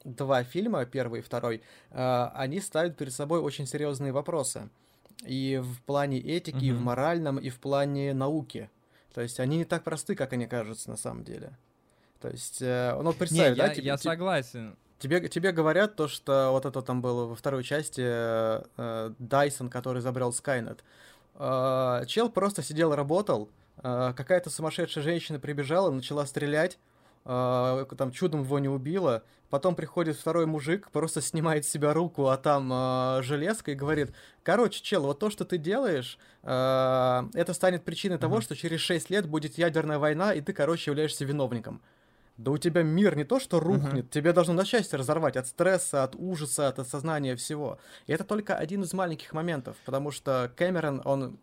[0.04, 4.68] два фильма, первый и второй, они ставят перед собой очень серьезные вопросы
[5.24, 6.64] и в плане этики, угу.
[6.64, 8.70] и в моральном, и в плане науки.
[9.12, 11.56] То есть они не так просты, как они кажутся на самом деле.
[12.20, 13.66] То есть, э, ну, представь, не, да?
[13.66, 14.76] Я, тебе, я согласен.
[14.98, 20.00] Тебе, тебе говорят то, что вот это там было во второй части э, Дайсон, который
[20.00, 20.80] изобрел Skynet.
[21.34, 23.50] Э, чел просто сидел, работал,
[23.82, 26.78] э, какая-то сумасшедшая женщина прибежала, начала стрелять,
[27.24, 29.22] э, там чудом его не убило.
[29.54, 34.12] Потом приходит второй мужик, просто снимает с себя руку, а там э, железка и говорит,
[34.42, 38.18] короче, чел, вот то, что ты делаешь, э, это станет причиной mm-hmm.
[38.18, 41.82] того, что через 6 лет будет ядерная война, и ты, короче, являешься виновником.
[42.36, 44.10] Да у тебя мир не то, что рухнет, uh-huh.
[44.10, 47.78] тебе должно на части разорвать от стресса, от ужаса, от осознания всего.
[48.08, 51.38] И это только один из маленьких моментов, потому что Кэмерон, он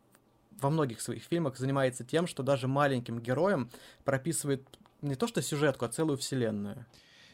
[0.59, 3.71] во многих своих фильмах занимается тем, что даже маленьким героям
[4.03, 4.67] прописывает
[5.01, 6.85] не то что сюжетку, а целую вселенную.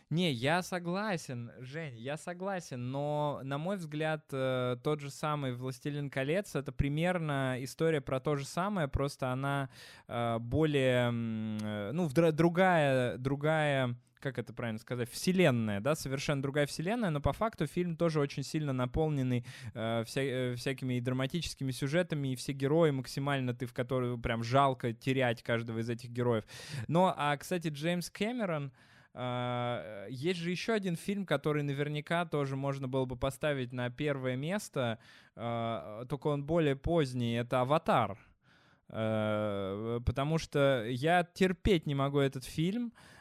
[0.10, 6.10] Не, я согласен, Жень, я согласен, но, на мой взгляд, э, тот же самый «Властелин
[6.10, 9.70] колец»— это примерно история про то же самое, просто она
[10.08, 17.10] э, более, э, ну, другая, другая как это правильно сказать, вселенная, да, совершенно другая вселенная,
[17.10, 22.36] но по факту фильм тоже очень сильно наполненный э, вся, всякими и драматическими сюжетами, и
[22.36, 26.46] все герои максимально ты в которые прям жалко терять каждого из этих героев.
[26.88, 28.97] Но, а, кстати, Джеймс Кэмерон, э,
[30.10, 35.00] есть же еще один фильм, который наверняка тоже можно было бы поставить на первое место,
[35.36, 38.18] э, только он более поздний, это «Аватар».
[38.90, 43.17] Э, потому что я терпеть не могу этот фильм, Э,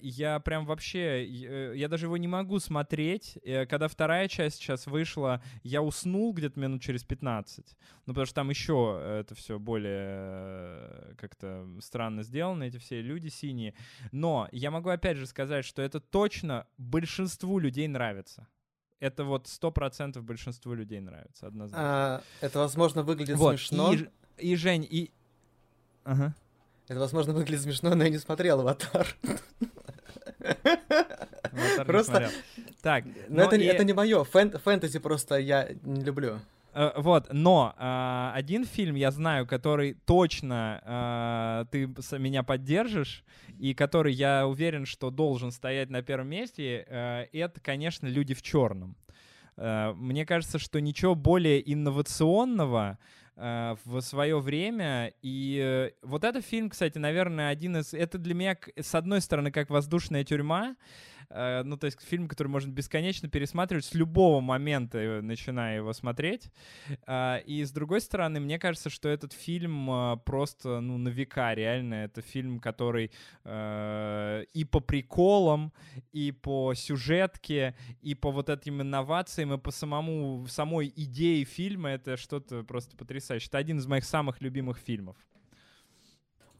[0.00, 3.38] я прям вообще, э, я даже его не могу смотреть.
[3.42, 7.76] Э, когда вторая часть сейчас вышла, я уснул где-то минут через 15.
[8.06, 13.74] Ну, потому что там еще это все более как-то странно сделано, эти все люди синие.
[14.10, 18.48] Но я могу опять же сказать, что это точно большинству людей нравится.
[18.98, 21.84] Это вот сто процентов большинству людей нравится, однозначно.
[21.84, 23.58] А, это, возможно, выглядит вот.
[23.58, 23.92] смешно.
[23.94, 24.08] И,
[24.38, 25.10] и Жень, и...
[26.04, 26.34] Ага.
[26.88, 29.06] Это, возможно, выглядит смешно, но я не смотрел «Аватар».
[31.86, 32.30] Просто...
[32.80, 34.24] Так, но это, это не мое.
[34.24, 36.40] фэнтези просто я не люблю.
[36.74, 41.86] Uh, вот, но uh, один фильм я знаю, который точно uh, ты
[42.18, 43.24] меня поддержишь,
[43.58, 46.86] и который я уверен, что должен стоять на первом месте,
[47.32, 48.96] это, конечно, «Люди в черном».
[49.56, 55.12] Мне кажется, что ничего более инновационного Э, в свое время.
[55.22, 57.94] И э, вот этот фильм, кстати, наверное, один из...
[57.94, 60.76] Это для меня, с одной стороны, как «Воздушная тюрьма»,
[61.30, 65.92] Э, ну, то есть фильм, который можно бесконечно пересматривать с любого момента, э, начиная его
[65.92, 66.50] смотреть.
[67.06, 71.54] А, и с другой стороны, мне кажется, что этот фильм э, просто, ну, на века
[71.54, 71.94] реально.
[71.94, 73.10] Это фильм, который
[73.44, 75.72] и по приколам,
[76.12, 82.16] и по сюжетке, и по вот этим инновациям, и по самому, самой идее фильма это
[82.16, 83.48] что-то просто потрясающее.
[83.48, 85.16] Это один из моих самых любимых фильмов.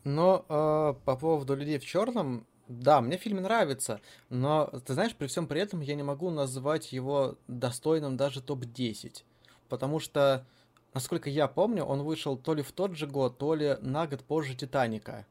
[0.05, 4.01] Но э, по поводу людей в черном, да, мне фильм нравится,
[4.31, 9.25] но, ты знаешь, при всем при этом я не могу назвать его достойным даже топ-10.
[9.69, 10.47] Потому что,
[10.95, 14.23] насколько я помню, он вышел то ли в тот же год, то ли на год
[14.23, 15.27] позже Титаника.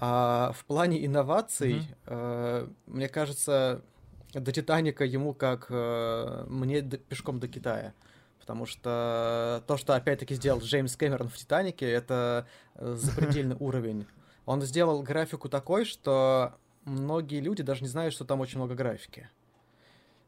[0.00, 1.86] А в плане инноваций, mm-hmm.
[2.06, 3.82] э, мне кажется,
[4.32, 7.94] до Титаника ему как э, мне до, пешком до Китая.
[8.38, 12.46] Потому что то, что опять-таки сделал Джеймс Кэмерон в Титанике, это
[12.76, 14.06] э, запредельный уровень.
[14.48, 16.54] Он сделал графику такой, что
[16.86, 19.28] многие люди даже не знают, что там очень много графики.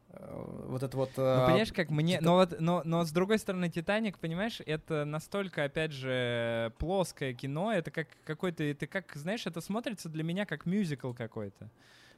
[0.09, 1.09] Э, вот это вот...
[1.17, 2.17] Ну, а, понимаешь, как мне...
[2.17, 2.25] Тита...
[2.25, 7.73] Но, вот, но, но с другой стороны, «Титаник», понимаешь, это настолько, опять же, плоское кино,
[7.73, 8.63] это как какой-то...
[8.63, 11.71] Это как, знаешь, это смотрится для меня как мюзикл какой-то.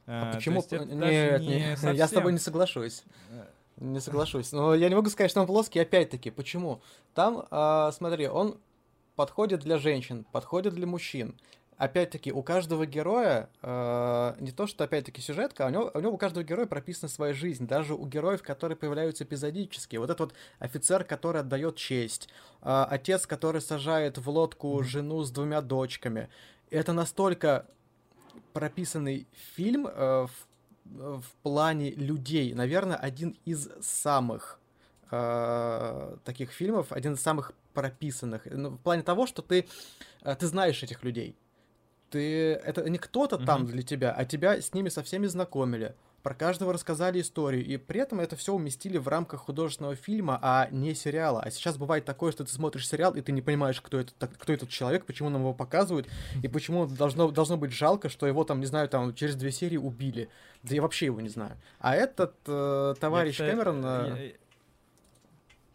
[0.05, 0.61] А, а почему?
[0.71, 1.95] Нет, не совсем...
[1.95, 3.05] я с тобой не соглашусь.
[3.29, 3.45] Э.
[3.77, 4.51] Не соглашусь.
[4.51, 6.31] Но я не могу сказать, что он плоский, опять-таки.
[6.31, 6.81] Почему?
[7.13, 8.59] Там, а, смотри, он
[9.15, 11.35] подходит для женщин, подходит для мужчин
[11.77, 16.13] опять-таки, у каждого героя, э, не то что, опять-таки, сюжетка, а у него, у него
[16.13, 19.97] у каждого героя прописана своя жизнь, даже у героев, которые появляются эпизодически.
[19.97, 22.29] Вот этот вот офицер, который отдает честь,
[22.61, 26.29] э, отец, который сажает в лодку жену с двумя дочками.
[26.69, 27.65] Это настолько
[28.53, 30.27] прописанный фильм э,
[30.85, 32.53] в, в плане людей.
[32.53, 34.59] Наверное, один из самых
[35.11, 38.45] э, таких фильмов, один из самых прописанных.
[38.45, 39.67] Ну, в плане того, что ты,
[40.21, 41.35] э, ты знаешь этих людей
[42.13, 43.45] ты это не кто-то mm-hmm.
[43.45, 47.75] там для тебя, а тебя с ними со всеми знакомили, про каждого рассказали историю, и
[47.77, 51.41] при этом это все уместили в рамках художественного фильма, а не сериала.
[51.41, 54.53] А сейчас бывает такое, что ты смотришь сериал, и ты не понимаешь, кто, это, кто
[54.53, 56.07] этот человек, почему нам его показывают,
[56.41, 59.77] и почему должно, должно быть жалко, что его там, не знаю, там через две серии
[59.77, 60.29] убили.
[60.61, 61.57] Да я вообще его не знаю.
[61.79, 63.83] А этот э, товарищ я, Кэмерон...
[63.83, 64.31] Э, я,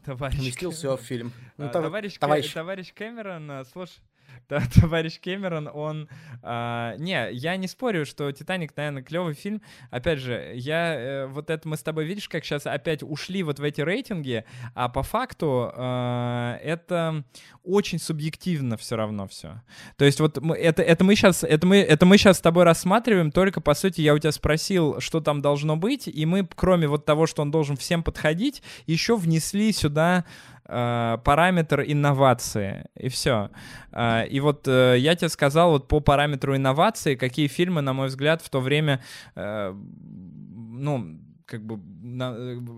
[0.05, 1.33] товарищ уместил все в фильм.
[1.57, 2.55] Ну, а, товарищ, товарищ.
[2.55, 3.99] товарищ Кэмерон, э, слушай,
[4.81, 6.09] товарищ Кэмерон, он...
[6.43, 9.63] А, не, я не спорю, что «Титаник», наверное, клевый фильм.
[9.91, 10.95] Опять же, я...
[10.95, 14.45] Э, вот это мы с тобой, видишь, как сейчас опять ушли вот в эти рейтинги,
[14.75, 17.25] а по факту э, это
[17.65, 19.63] очень субъективно все равно все.
[19.97, 22.65] То есть вот мы, это, это, мы сейчас, это, мы, это мы сейчас с тобой
[22.65, 26.89] рассматриваем, только, по сути, я у тебя спросил, что там должно быть, и мы, кроме
[26.89, 30.25] вот того, что он должен всем подходить, еще внесли сюда
[30.69, 33.51] параметр инновации, и все.
[33.93, 38.09] Э, и вот э, я тебе сказал вот по параметру инновации, какие фильмы, на мой
[38.09, 39.03] взгляд, в то время,
[39.35, 41.81] ну, как бы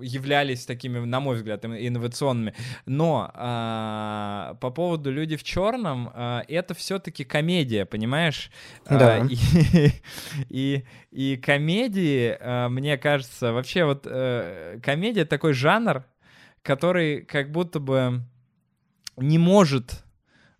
[0.05, 2.55] являлись такими, на мой взгляд, инновационными.
[2.87, 8.53] Но по поводу «Люди в черном» это все-таки комедия, понимаешь?
[8.89, 9.27] Да.
[9.29, 9.37] И,
[10.49, 16.05] и, и комедии, мне кажется, вообще вот комедия такой жанр,
[16.63, 18.23] который как будто бы
[19.17, 20.05] не может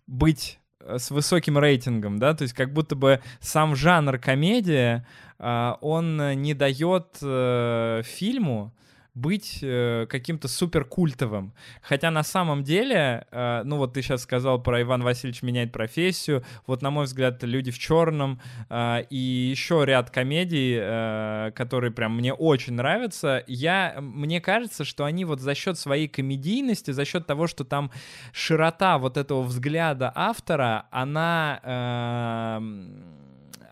[0.07, 5.05] быть э, с высоким рейтингом, да, то есть как будто бы сам жанр комедия,
[5.39, 8.73] а, он не дает э, фильму
[9.13, 11.53] быть э, каким-то супер культовым.
[11.81, 16.43] Хотя на самом деле, э, ну вот ты сейчас сказал про Иван Васильевич меняет профессию,
[16.65, 18.39] вот на мой взгляд, люди в черном
[18.69, 23.43] э, и еще ряд комедий, э, которые прям мне очень нравятся.
[23.47, 27.91] Я, мне кажется, что они вот за счет своей комедийности, за счет того, что там
[28.31, 32.61] широта вот этого взгляда автора, она э,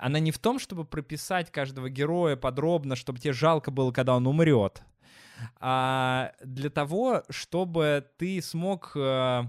[0.02, 4.28] она не в том, чтобы прописать каждого героя подробно, чтобы тебе жалко было, когда он
[4.28, 4.82] умрет
[5.60, 9.44] а для того, чтобы ты смог э,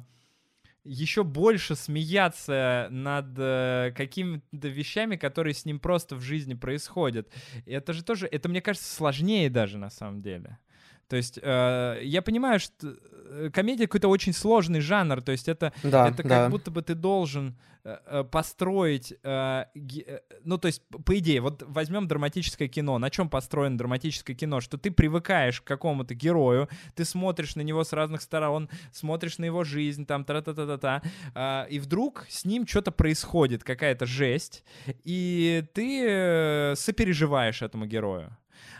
[0.84, 7.28] еще больше смеяться над э, какими-то вещами, которые с ним просто в жизни происходят.
[7.66, 10.59] И это же тоже, это мне кажется сложнее даже на самом деле.
[11.11, 15.73] То есть э, я понимаю, что э, комедия какой-то очень сложный жанр, то есть это,
[15.83, 16.49] да, это как да.
[16.49, 21.65] будто бы ты должен э, э построить, э, ге, ну то есть по идее, вот
[21.67, 27.05] возьмем драматическое кино, на чем построено драматическое кино, что ты привыкаешь к какому-то герою, ты
[27.05, 31.03] смотришь на него с разных сторон, смотришь на его жизнь, там та-та-та-та-та,
[31.35, 34.63] э, и вдруг с ним что-то происходит, какая-то жесть,
[35.03, 38.37] и ты э, сопереживаешь этому герою.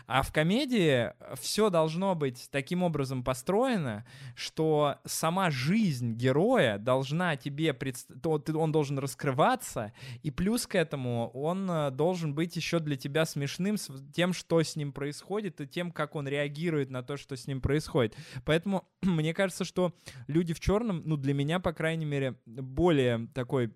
[0.07, 4.05] А в комедии все должно быть таким образом построено,
[4.35, 8.09] что сама жизнь героя должна тебе, предст...
[8.25, 13.77] он должен раскрываться, и плюс к этому он э, должен быть еще для тебя смешным
[13.77, 17.47] с тем, что с ним происходит, и тем, как он реагирует на то, что с
[17.47, 18.15] ним происходит.
[18.45, 19.95] Поэтому мне кажется, что
[20.27, 23.71] люди в черном, ну для меня, по крайней мере, более такой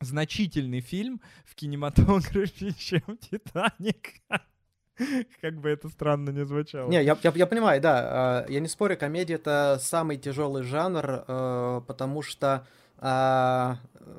[0.00, 4.20] значительный фильм в кинематографе, чем «Титаник».
[5.40, 6.88] Как бы это странно не звучало.
[6.88, 8.44] Не, я, я, я понимаю, да.
[8.46, 12.66] Э, я не спорю, комедия это самый тяжелый жанр, э, потому что,
[12.98, 13.74] э,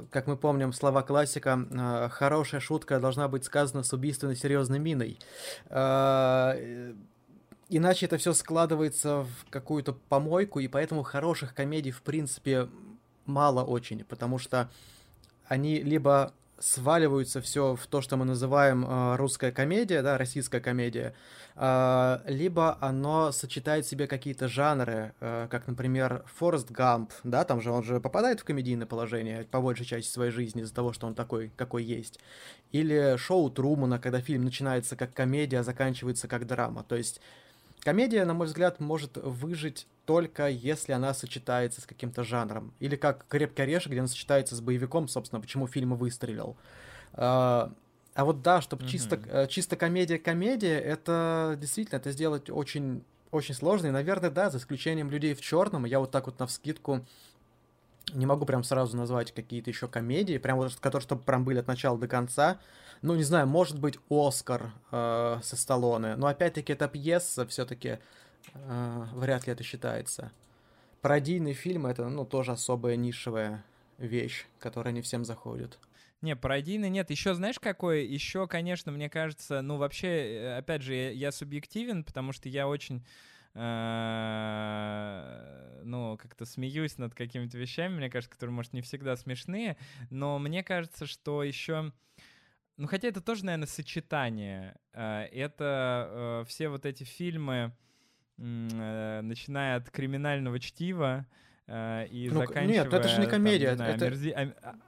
[0.10, 5.20] как мы помним, слова классика, хорошая шутка должна быть сказана с убийственно серьезной миной.
[7.74, 12.68] Иначе это все складывается в какую-то помойку, и поэтому хороших комедий, в принципе,
[13.26, 14.70] мало очень, потому что
[15.48, 21.14] они либо сваливаются все в то, что мы называем э, русская комедия, да, российская комедия,
[21.56, 27.62] э, либо оно сочетает в себе какие-то жанры, э, как, например, Форест Гамп, да, там
[27.62, 31.08] же он же попадает в комедийное положение по большей части своей жизни из-за того, что
[31.08, 32.20] он такой, какой есть.
[32.72, 36.84] Или шоу Трумана, когда фильм начинается как комедия, а заканчивается как драма.
[36.84, 37.22] То есть
[37.82, 42.74] комедия, на мой взгляд, может выжить только если она сочетается с каким-то жанром.
[42.82, 46.58] Или как «Крепкий орешек», где она сочетается с боевиком, собственно, почему фильм выстрелил.
[47.14, 47.72] А,
[48.14, 48.90] а вот да, чтобы mm-hmm.
[48.90, 53.88] чисто, э, чисто комедия-комедия, это действительно, это сделать очень, очень сложно.
[53.88, 57.06] И, наверное, да, за исключением «Людей в черном», я вот так вот на вскидку
[58.14, 61.68] не могу прям сразу назвать какие-то еще комедии, прям вот, которые чтобы прям были от
[61.68, 62.60] начала до конца.
[63.02, 66.18] Ну, не знаю, может быть, «Оскар» э, со Сталлоне.
[66.18, 68.00] Но опять-таки это пьеса, все-таки
[68.54, 70.32] э, вряд ли это считается.
[71.02, 73.64] Пародийный фильм это, ну, тоже особая нишевая
[73.98, 75.80] вещь, которая не всем заходит.
[76.22, 77.10] Не, пародийный нет.
[77.10, 78.06] Еще знаешь какой?
[78.06, 82.68] Еще, конечно, мне кажется, ну вообще, э, опять же, я, я субъективен, потому что я
[82.68, 83.04] очень
[83.56, 83.62] э,
[85.84, 89.78] ну, как-то смеюсь над какими-то вещами, мне кажется, которые, может, не всегда смешные,
[90.12, 91.92] но мне кажется, что еще...
[92.78, 94.76] Ну, хотя это тоже, наверное, сочетание.
[94.94, 97.76] Э, это все вот эти фильмы,
[98.42, 101.26] начиная от криминального чтива
[101.68, 102.84] э, и ну, заканчивая...
[102.84, 103.76] Нет, это же не комедия.
[103.76, 104.36] Там, не это, омерзи...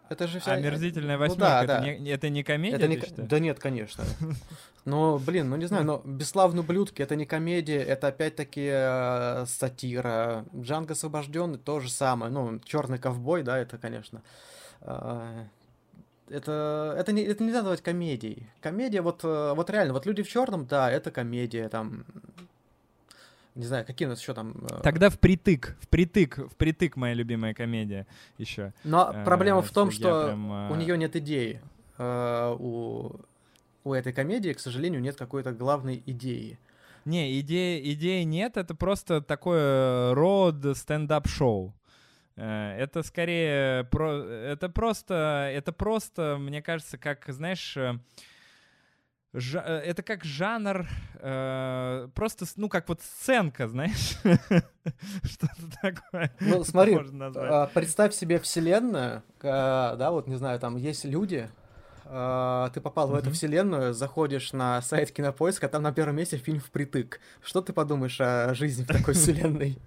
[0.10, 0.54] это же вся...
[0.54, 1.62] Омерзительная восьмерка.
[1.62, 1.98] Ну, да, это, да.
[1.98, 3.02] Не, это не комедия, это не...
[3.18, 4.04] Да нет, конечно.
[4.86, 10.46] Но, блин, ну не знаю, но «Бесславные ублюдки»— это не комедия, это опять-таки э, сатира.
[10.54, 12.32] «Джанго освобожденный»— то же самое.
[12.32, 14.22] Ну, «Черный ковбой», да, это, конечно...
[14.82, 15.46] Э,
[16.30, 18.50] это, это, не, это нельзя назвать комедией.
[18.60, 22.06] Комедия, вот, э, вот реально, вот «Люди в черном», да, это комедия, там,
[23.56, 24.56] не знаю, какие у нас еще там...
[24.70, 28.74] Э, Тогда впритык, впритык, впритык моя любимая комедия еще.
[28.84, 30.72] Но э, проблема в том, что прям, э...
[30.72, 31.62] у нее нет идеи.
[31.98, 33.16] Э, у,
[33.84, 36.58] у этой комедии, к сожалению, нет какой-то главной идеи.
[37.06, 41.74] Не, идеи, идеи нет, это просто такое род стендап-шоу.
[42.36, 47.78] Это скорее про, это просто, это просто, мне кажется, как знаешь,
[49.34, 54.18] Жа- э, это как жанр, э, просто, ну, как вот сценка, знаешь,
[55.24, 56.32] что-то такое.
[56.40, 57.00] Ну, смотри,
[57.36, 61.50] а, представь себе вселенную, да, вот, не знаю, там есть люди,
[62.06, 66.60] а, ты попал в эту вселенную, заходишь на сайт Кинопоиска, там на первом месте фильм
[66.60, 67.20] «Впритык».
[67.42, 69.80] Что ты подумаешь о жизни в такой вселенной?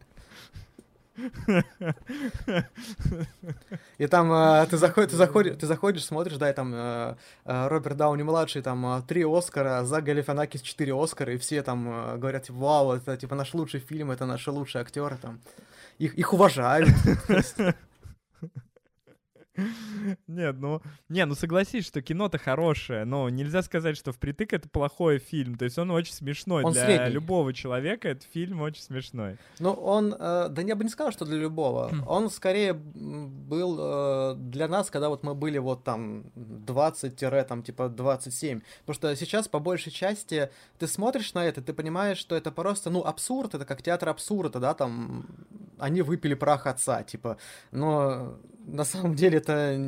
[3.99, 7.68] И там э, ты, заходишь, ты, заходишь, ты заходишь, смотришь, да, и там э, э,
[7.68, 12.93] Роберт Дауни-младший, там три Оскара, за Галифанакис четыре Оскара, и все там говорят, типа, вау,
[12.93, 15.41] это типа наш лучший фильм, это наши лучшие актеры, там.
[15.99, 16.91] Их, их уважают.
[20.26, 25.18] Нет, ну, не, ну согласись, что кино-то хорошее, но нельзя сказать, что «Впритык»— это плохой
[25.18, 26.64] фильм, то есть он очень смешной.
[26.64, 27.14] Он для средний.
[27.14, 29.38] любого человека этот фильм очень смешной.
[29.58, 31.88] Ну, он, э, да я бы не сказал, что для любого.
[31.91, 32.04] Хм.
[32.07, 38.61] Он скорее был э, для нас, когда вот мы были вот там 20-там, типа 27.
[38.80, 42.91] Потому что сейчас, по большей части, ты смотришь на это, ты понимаешь, что это просто,
[42.91, 45.26] ну, абсурд, это как театр абсурда, да, там,
[45.79, 47.39] они выпили прах отца, типа,
[47.71, 49.79] но на самом деле это...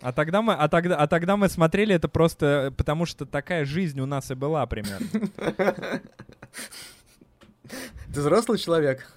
[0.00, 4.00] А тогда мы, а тогда, а тогда мы смотрели это просто потому, что такая жизнь
[4.00, 5.06] у нас и была примерно.
[8.12, 9.10] Ты взрослый человек?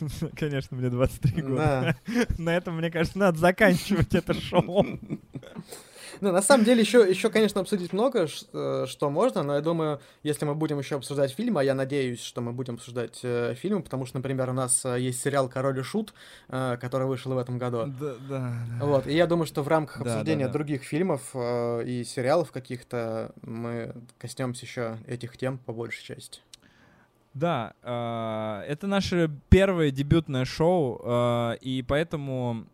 [0.36, 1.96] Конечно, мне 23 года.
[2.06, 2.26] Да.
[2.38, 4.86] На этом, мне кажется, надо заканчивать это шоу.
[6.20, 10.00] Ну, на самом деле, еще, еще, конечно, обсудить много, э, что можно, но я думаю,
[10.22, 13.82] если мы будем еще обсуждать фильмы, а я надеюсь, что мы будем обсуждать э, фильмы,
[13.82, 16.14] потому что, например, у нас э, есть сериал «Король и Шут»,
[16.48, 17.84] э, который вышел в этом году.
[17.86, 18.52] Да, да.
[18.80, 20.52] Вот, и я думаю, что в рамках да, обсуждения да, да.
[20.52, 26.40] других фильмов э, и сериалов каких-то мы коснемся еще этих тем по большей части.
[27.38, 32.66] Да, э, это наше первое дебютное шоу, э, и поэтому,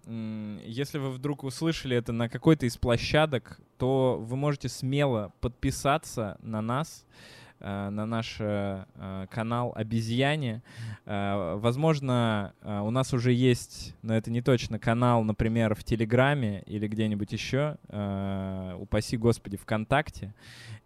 [0.65, 6.63] если вы вдруг услышали это на какой-то из площадок, то вы можете смело подписаться на
[6.63, 7.05] нас,
[7.61, 8.85] на наш э,
[9.31, 10.63] канал «Обезьяне».
[11.07, 16.63] Э, возможно, э, у нас уже есть, но это не точно, канал, например, в Телеграме
[16.67, 20.35] или где-нибудь еще, э, упаси Господи, ВКонтакте,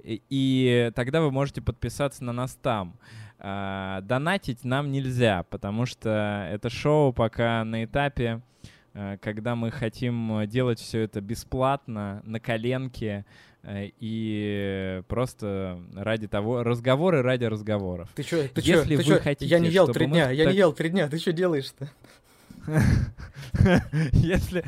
[0.05, 2.95] и, тогда вы можете подписаться на нас там.
[3.41, 8.43] Донатить нам нельзя, потому что это шоу пока на этапе,
[9.21, 13.25] когда мы хотим делать все это бесплатно, на коленке,
[13.58, 18.09] э, и просто ради того, разговоры ради разговоров.
[18.15, 19.21] Ты что, ты Если чё, ты вы чё?
[19.21, 20.53] хотите, я не ел три дня, я так...
[20.53, 21.91] не ел три дня, ты что делаешь-то?
[24.13, 24.65] если,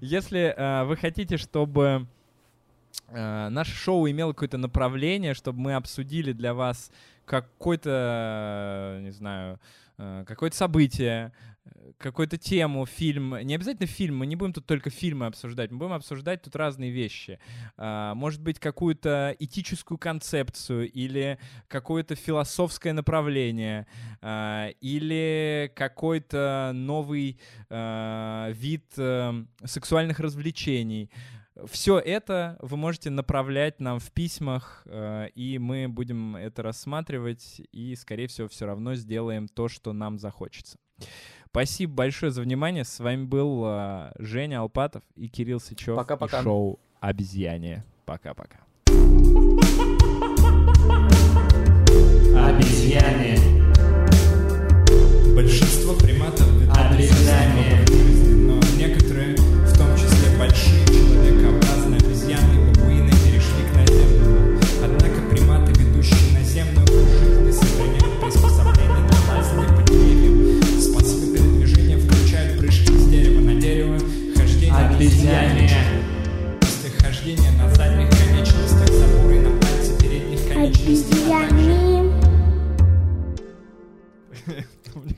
[0.00, 2.06] если э, вы хотите, чтобы
[3.08, 6.90] э, наше шоу имело какое-то направление, чтобы мы обсудили для вас
[7.24, 9.60] какой-то, не знаю,
[9.98, 11.32] э, какое-то событие,
[11.98, 13.36] какую-то тему, фильм.
[13.42, 16.90] Не обязательно фильм, мы не будем тут только фильмы обсуждать, мы будем обсуждать тут разные
[16.90, 17.38] вещи.
[17.76, 23.86] А, может быть, какую-то этическую концепцию или какое-то философское направление
[24.20, 27.38] а, или какой-то новый
[27.70, 31.10] а, вид э, сексуальных развлечений.
[31.66, 34.86] Все это вы можете направлять нам в письмах,
[35.34, 40.78] и мы будем это рассматривать, и, скорее всего, все равно сделаем то, что нам захочется.
[41.52, 42.82] Спасибо большое за внимание.
[42.82, 45.94] С вами был э, Женя Алпатов и Кирилл Сычев.
[45.96, 46.40] Пока-пока.
[46.40, 47.84] И шоу «Обезьяне».
[48.06, 48.60] Пока-пока.
[52.48, 53.36] Обезьяне.
[55.34, 57.84] Большинство приматов обезьяне.
[58.46, 61.61] но некоторые, в том числе большие человекообразные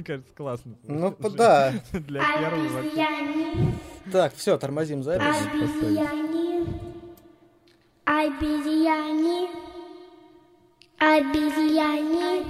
[0.05, 0.75] кажется, классно.
[0.85, 1.73] Ну, да.
[1.93, 2.83] Для первого.
[4.13, 5.27] Так, все, тормозим запись.
[5.47, 6.67] Обезьяне.
[8.05, 9.49] Обезьяне.
[10.99, 12.45] Обезьяне.